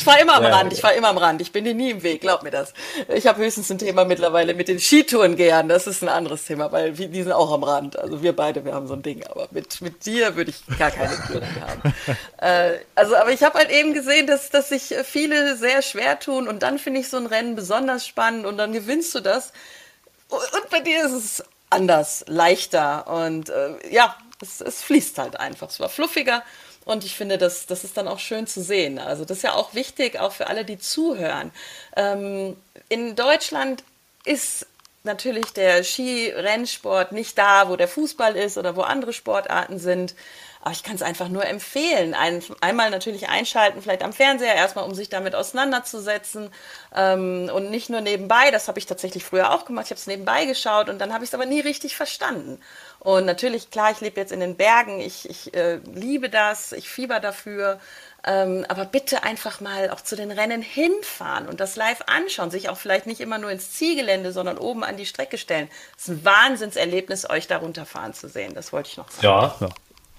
Ich 0.00 0.04
fahre 0.04 0.20
immer 0.22 0.36
am 0.36 0.44
ja, 0.44 0.56
Rand, 0.56 0.72
ich 0.72 0.80
fahre 0.80 0.94
immer 0.94 1.08
am 1.08 1.18
Rand. 1.18 1.42
Ich 1.42 1.52
bin 1.52 1.64
dir 1.64 1.74
nie 1.74 1.90
im 1.90 2.02
Weg, 2.02 2.22
glaub 2.22 2.42
mir 2.42 2.50
das. 2.50 2.72
Ich 3.08 3.26
habe 3.26 3.44
höchstens 3.44 3.70
ein 3.70 3.76
Thema 3.76 4.06
mittlerweile 4.06 4.54
mit 4.54 4.68
den 4.68 4.80
Skitouren 4.80 5.36
gern. 5.36 5.68
Das 5.68 5.86
ist 5.86 6.02
ein 6.02 6.08
anderes 6.08 6.46
Thema, 6.46 6.72
weil 6.72 6.92
die 6.92 7.22
sind 7.22 7.32
auch 7.32 7.52
am 7.52 7.62
Rand. 7.62 7.98
Also 7.98 8.22
wir 8.22 8.34
beide, 8.34 8.64
wir 8.64 8.72
haben 8.72 8.86
so 8.86 8.94
ein 8.94 9.02
Ding. 9.02 9.26
Aber 9.26 9.48
mit, 9.50 9.82
mit 9.82 10.06
dir 10.06 10.36
würde 10.36 10.52
ich 10.52 10.78
gar 10.78 10.90
keine 10.90 11.14
Touren 11.26 11.60
haben. 11.60 11.94
Äh, 12.38 12.78
also, 12.94 13.16
aber 13.16 13.32
ich 13.32 13.42
habe 13.42 13.58
halt 13.58 13.70
eben 13.70 13.92
gesehen, 13.92 14.26
dass, 14.26 14.48
dass 14.48 14.70
sich 14.70 14.94
viele 15.04 15.56
sehr 15.56 15.82
schwer 15.82 16.18
tun. 16.18 16.48
Und 16.48 16.62
dann 16.62 16.78
finde 16.78 17.00
ich 17.00 17.10
so 17.10 17.18
ein 17.18 17.26
Rennen 17.26 17.54
besonders 17.54 18.06
spannend. 18.06 18.46
Und 18.46 18.56
dann 18.56 18.72
gewinnst 18.72 19.14
du 19.14 19.20
das. 19.20 19.52
Und 20.30 20.70
bei 20.70 20.80
dir 20.80 21.04
ist 21.04 21.12
es 21.12 21.44
anders, 21.68 22.24
leichter. 22.28 23.06
Und 23.08 23.50
äh, 23.50 23.74
ja, 23.90 24.16
es, 24.40 24.62
es 24.62 24.82
fließt 24.82 25.18
halt 25.18 25.38
einfach. 25.38 25.68
Es 25.68 25.80
war 25.80 25.90
fluffiger. 25.90 26.42
Und 26.84 27.04
ich 27.04 27.16
finde, 27.16 27.38
das, 27.38 27.66
das 27.66 27.84
ist 27.84 27.96
dann 27.96 28.08
auch 28.08 28.18
schön 28.18 28.46
zu 28.46 28.62
sehen. 28.62 28.98
Also 28.98 29.24
das 29.24 29.38
ist 29.38 29.42
ja 29.44 29.54
auch 29.54 29.74
wichtig, 29.74 30.18
auch 30.18 30.32
für 30.32 30.46
alle, 30.46 30.64
die 30.64 30.78
zuhören. 30.78 31.52
Ähm, 31.96 32.56
in 32.88 33.16
Deutschland 33.16 33.84
ist 34.24 34.66
natürlich 35.04 35.46
der 35.52 35.84
Skirennsport 35.84 37.12
nicht 37.12 37.38
da, 37.38 37.68
wo 37.68 37.76
der 37.76 37.88
Fußball 37.88 38.36
ist 38.36 38.58
oder 38.58 38.76
wo 38.76 38.82
andere 38.82 39.12
Sportarten 39.12 39.78
sind. 39.78 40.14
Aber 40.62 40.72
ich 40.72 40.82
kann 40.82 40.94
es 40.94 41.02
einfach 41.02 41.28
nur 41.28 41.46
empfehlen. 41.46 42.12
Ein, 42.12 42.42
einmal 42.60 42.90
natürlich 42.90 43.30
einschalten, 43.30 43.80
vielleicht 43.80 44.02
am 44.02 44.12
Fernseher 44.12 44.54
erstmal, 44.54 44.84
um 44.84 44.94
sich 44.94 45.08
damit 45.08 45.34
auseinanderzusetzen. 45.34 46.50
Ähm, 46.94 47.50
und 47.52 47.70
nicht 47.70 47.88
nur 47.88 48.02
nebenbei, 48.02 48.50
das 48.50 48.68
habe 48.68 48.78
ich 48.78 48.84
tatsächlich 48.84 49.24
früher 49.24 49.52
auch 49.52 49.64
gemacht. 49.64 49.86
Ich 49.86 49.90
habe 49.90 49.98
es 49.98 50.06
nebenbei 50.06 50.44
geschaut 50.44 50.90
und 50.90 50.98
dann 50.98 51.14
habe 51.14 51.24
ich 51.24 51.30
es 51.30 51.34
aber 51.34 51.46
nie 51.46 51.60
richtig 51.60 51.96
verstanden. 51.96 52.60
Und 52.98 53.24
natürlich, 53.24 53.70
klar, 53.70 53.90
ich 53.90 54.02
lebe 54.02 54.20
jetzt 54.20 54.32
in 54.32 54.40
den 54.40 54.56
Bergen, 54.56 55.00
ich, 55.00 55.30
ich 55.30 55.54
äh, 55.54 55.76
liebe 55.94 56.28
das, 56.28 56.72
ich 56.72 56.90
fieber 56.90 57.20
dafür. 57.20 57.80
Ähm, 58.22 58.66
aber 58.68 58.84
bitte 58.84 59.22
einfach 59.22 59.62
mal 59.62 59.88
auch 59.88 60.02
zu 60.02 60.14
den 60.14 60.30
Rennen 60.30 60.60
hinfahren 60.60 61.48
und 61.48 61.58
das 61.58 61.76
live 61.76 62.02
anschauen, 62.06 62.50
sich 62.50 62.68
auch 62.68 62.76
vielleicht 62.76 63.06
nicht 63.06 63.22
immer 63.22 63.38
nur 63.38 63.50
ins 63.50 63.72
Zielgelände, 63.72 64.32
sondern 64.32 64.58
oben 64.58 64.84
an 64.84 64.98
die 64.98 65.06
Strecke 65.06 65.38
stellen. 65.38 65.70
Es 65.96 66.02
ist 66.02 66.08
ein 66.08 66.24
Wahnsinnserlebnis, 66.26 67.30
euch 67.30 67.46
da 67.46 67.56
runterfahren 67.56 68.12
zu 68.12 68.28
sehen. 68.28 68.52
Das 68.54 68.74
wollte 68.74 68.90
ich 68.90 68.96
noch 68.98 69.10
sagen. 69.10 69.24
Ja, 69.26 69.56
ja. 69.60 69.68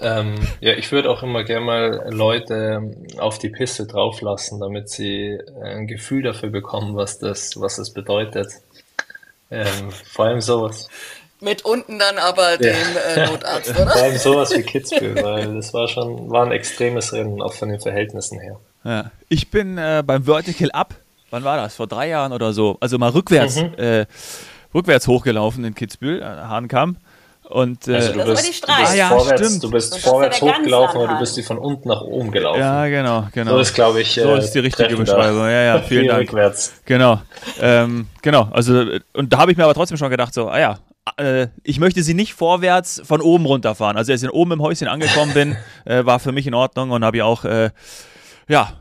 Ähm, 0.01 0.35
ja, 0.59 0.73
ich 0.73 0.91
würde 0.91 1.09
auch 1.09 1.23
immer 1.23 1.43
gerne 1.43 1.65
mal 1.65 2.09
Leute 2.11 2.93
auf 3.17 3.37
die 3.37 3.49
Piste 3.49 3.85
drauflassen, 3.85 4.59
damit 4.59 4.89
sie 4.89 5.39
ein 5.61 5.87
Gefühl 5.87 6.23
dafür 6.23 6.49
bekommen, 6.49 6.95
was 6.95 7.19
das, 7.19 7.59
was 7.59 7.75
das 7.75 7.91
bedeutet. 7.91 8.47
Ähm, 9.51 9.91
vor 9.91 10.25
allem 10.25 10.41
sowas. 10.41 10.87
Mit 11.39 11.65
unten 11.65 11.97
dann 11.97 12.17
aber 12.17 12.57
dem 12.57 12.75
äh, 13.15 13.25
Notarzt, 13.27 13.71
oder? 13.71 13.89
Vor 13.89 14.01
allem 14.01 14.17
sowas 14.17 14.55
wie 14.55 14.61
Kitzbühel, 14.61 15.23
weil 15.23 15.55
das 15.55 15.73
war 15.73 15.87
schon 15.87 16.29
war 16.29 16.45
ein 16.45 16.51
extremes 16.51 17.13
Rennen, 17.13 17.41
auch 17.41 17.53
von 17.53 17.69
den 17.69 17.79
Verhältnissen 17.79 18.39
her. 18.39 18.59
Ja. 18.83 19.11
Ich 19.27 19.49
bin 19.49 19.77
äh, 19.77 20.03
beim 20.05 20.23
Vertical 20.23 20.71
Up, 20.71 20.93
wann 21.31 21.43
war 21.43 21.57
das? 21.57 21.75
Vor 21.75 21.87
drei 21.87 22.09
Jahren 22.09 22.31
oder 22.31 22.53
so, 22.53 22.77
also 22.79 22.97
mal 22.97 23.09
rückwärts, 23.09 23.57
mhm. 23.57 23.73
äh, 23.77 24.05
rückwärts 24.73 25.07
hochgelaufen 25.07 25.63
in 25.65 25.75
Kitzbühel, 25.75 26.21
äh, 26.21 26.25
Hahnkamm. 26.25 26.97
Und, 27.51 27.87
äh, 27.87 27.95
also 27.95 28.13
du 28.13 28.23
bist, 28.23 28.45
du 28.45 28.45
bist 28.45 28.69
ah, 28.69 28.95
ja, 28.95 29.09
vorwärts, 29.09 29.41
stimmt. 29.41 29.63
du 29.63 29.71
bist 29.71 29.99
vorwärts 29.99 30.41
hochgelaufen, 30.41 31.01
aber 31.01 31.13
du 31.13 31.19
bist 31.19 31.35
die 31.35 31.43
von 31.43 31.57
unten 31.57 31.89
nach 31.89 32.01
oben 32.01 32.31
gelaufen. 32.31 32.61
Ja, 32.61 32.87
genau, 32.87 33.27
genau. 33.33 33.51
So 33.51 33.59
ist, 33.59 33.73
glaube 33.73 34.01
ich, 34.01 34.13
so 34.13 34.35
ist 34.35 34.51
die 34.51 34.59
richtige 34.59 34.95
Beschreibung. 34.95 35.41
Ja, 35.41 35.61
ja, 35.63 35.79
vielen 35.87 36.07
Dank. 36.07 36.21
Rückwärts. 36.21 36.73
Genau, 36.85 37.21
ähm, 37.59 38.07
genau. 38.21 38.47
Also 38.51 38.85
und 39.13 39.33
da 39.33 39.39
habe 39.39 39.51
ich 39.51 39.57
mir 39.57 39.65
aber 39.65 39.73
trotzdem 39.73 39.97
schon 39.97 40.09
gedacht, 40.09 40.33
so, 40.33 40.47
ah 40.47 40.59
ja, 40.59 40.79
äh, 41.17 41.47
ich 41.63 41.79
möchte 41.79 42.03
sie 42.03 42.13
nicht 42.13 42.33
vorwärts 42.33 43.01
von 43.03 43.19
oben 43.19 43.45
runterfahren. 43.45 43.97
Also 43.97 44.13
als 44.13 44.23
ich 44.23 44.31
oben 44.31 44.53
im 44.53 44.61
Häuschen 44.61 44.87
angekommen 44.87 45.33
bin, 45.33 45.57
äh, 45.85 46.05
war 46.05 46.19
für 46.19 46.31
mich 46.31 46.47
in 46.47 46.53
Ordnung 46.53 46.91
und 46.91 47.03
habe 47.03 47.17
ja 47.17 47.25
auch, 47.25 47.43
äh, 47.43 47.71
ja, 48.47 48.73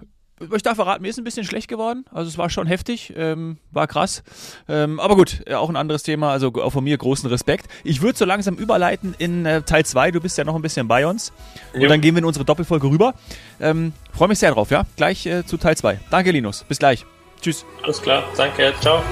ich 0.55 0.63
darf 0.63 0.77
verraten, 0.77 1.03
mir 1.03 1.09
ist 1.09 1.19
ein 1.19 1.25
bisschen 1.25 1.45
schlecht 1.45 1.69
geworden. 1.69 2.05
Also 2.13 2.29
es 2.29 2.39
war 2.39 2.51
schon 2.51 2.67
heftig, 2.67 3.13
ähm, 3.17 3.59
war 3.71 3.87
krass. 3.87 4.23
Ähm, 4.69 4.99
aber 5.01 5.17
gut, 5.17 5.45
auch 5.53 5.69
ein 5.69 5.77
anderes 5.77 6.03
Thema. 6.03 6.33
Also 6.33 6.53
auch 6.55 6.71
von 6.71 6.85
mir 6.85 6.97
großen 6.97 7.29
Respekt. 7.29 7.67
Ich 7.85 8.03
würde 8.03 8.19
so 8.19 8.25
langsam 8.25 8.57
überleiten 8.57 9.15
in 9.19 9.47
äh, 9.47 9.63
Teil 9.63 9.85
2. 9.85 10.11
Du 10.11 10.21
bist 10.21 10.39
ja 10.39 10.45
noch 10.45 10.55
ein 10.55 10.63
bisschen 10.63 10.89
bei 10.89 11.07
uns. 11.07 11.33
Und 11.75 11.83
jo. 11.83 11.89
dann 11.89 12.01
gehen 12.01 12.15
wir 12.15 12.21
in 12.21 12.25
unsere 12.25 12.45
Doppelfolge 12.45 12.89
rüber. 12.89 13.15
Ähm, 13.61 13.93
Freue 14.13 14.29
mich 14.29 14.39
sehr 14.39 14.53
drauf, 14.53 14.71
ja? 14.71 14.85
Gleich 14.97 15.27
äh, 15.27 15.45
zu 15.45 15.57
Teil 15.57 15.77
2. 15.77 16.01
Danke, 16.11 16.31
Linus. 16.31 16.65
Bis 16.65 16.79
gleich. 16.79 17.05
Tschüss. 17.41 17.65
Alles 17.83 18.01
klar. 18.03 18.25
Danke. 18.37 18.73
Ciao. 18.81 19.03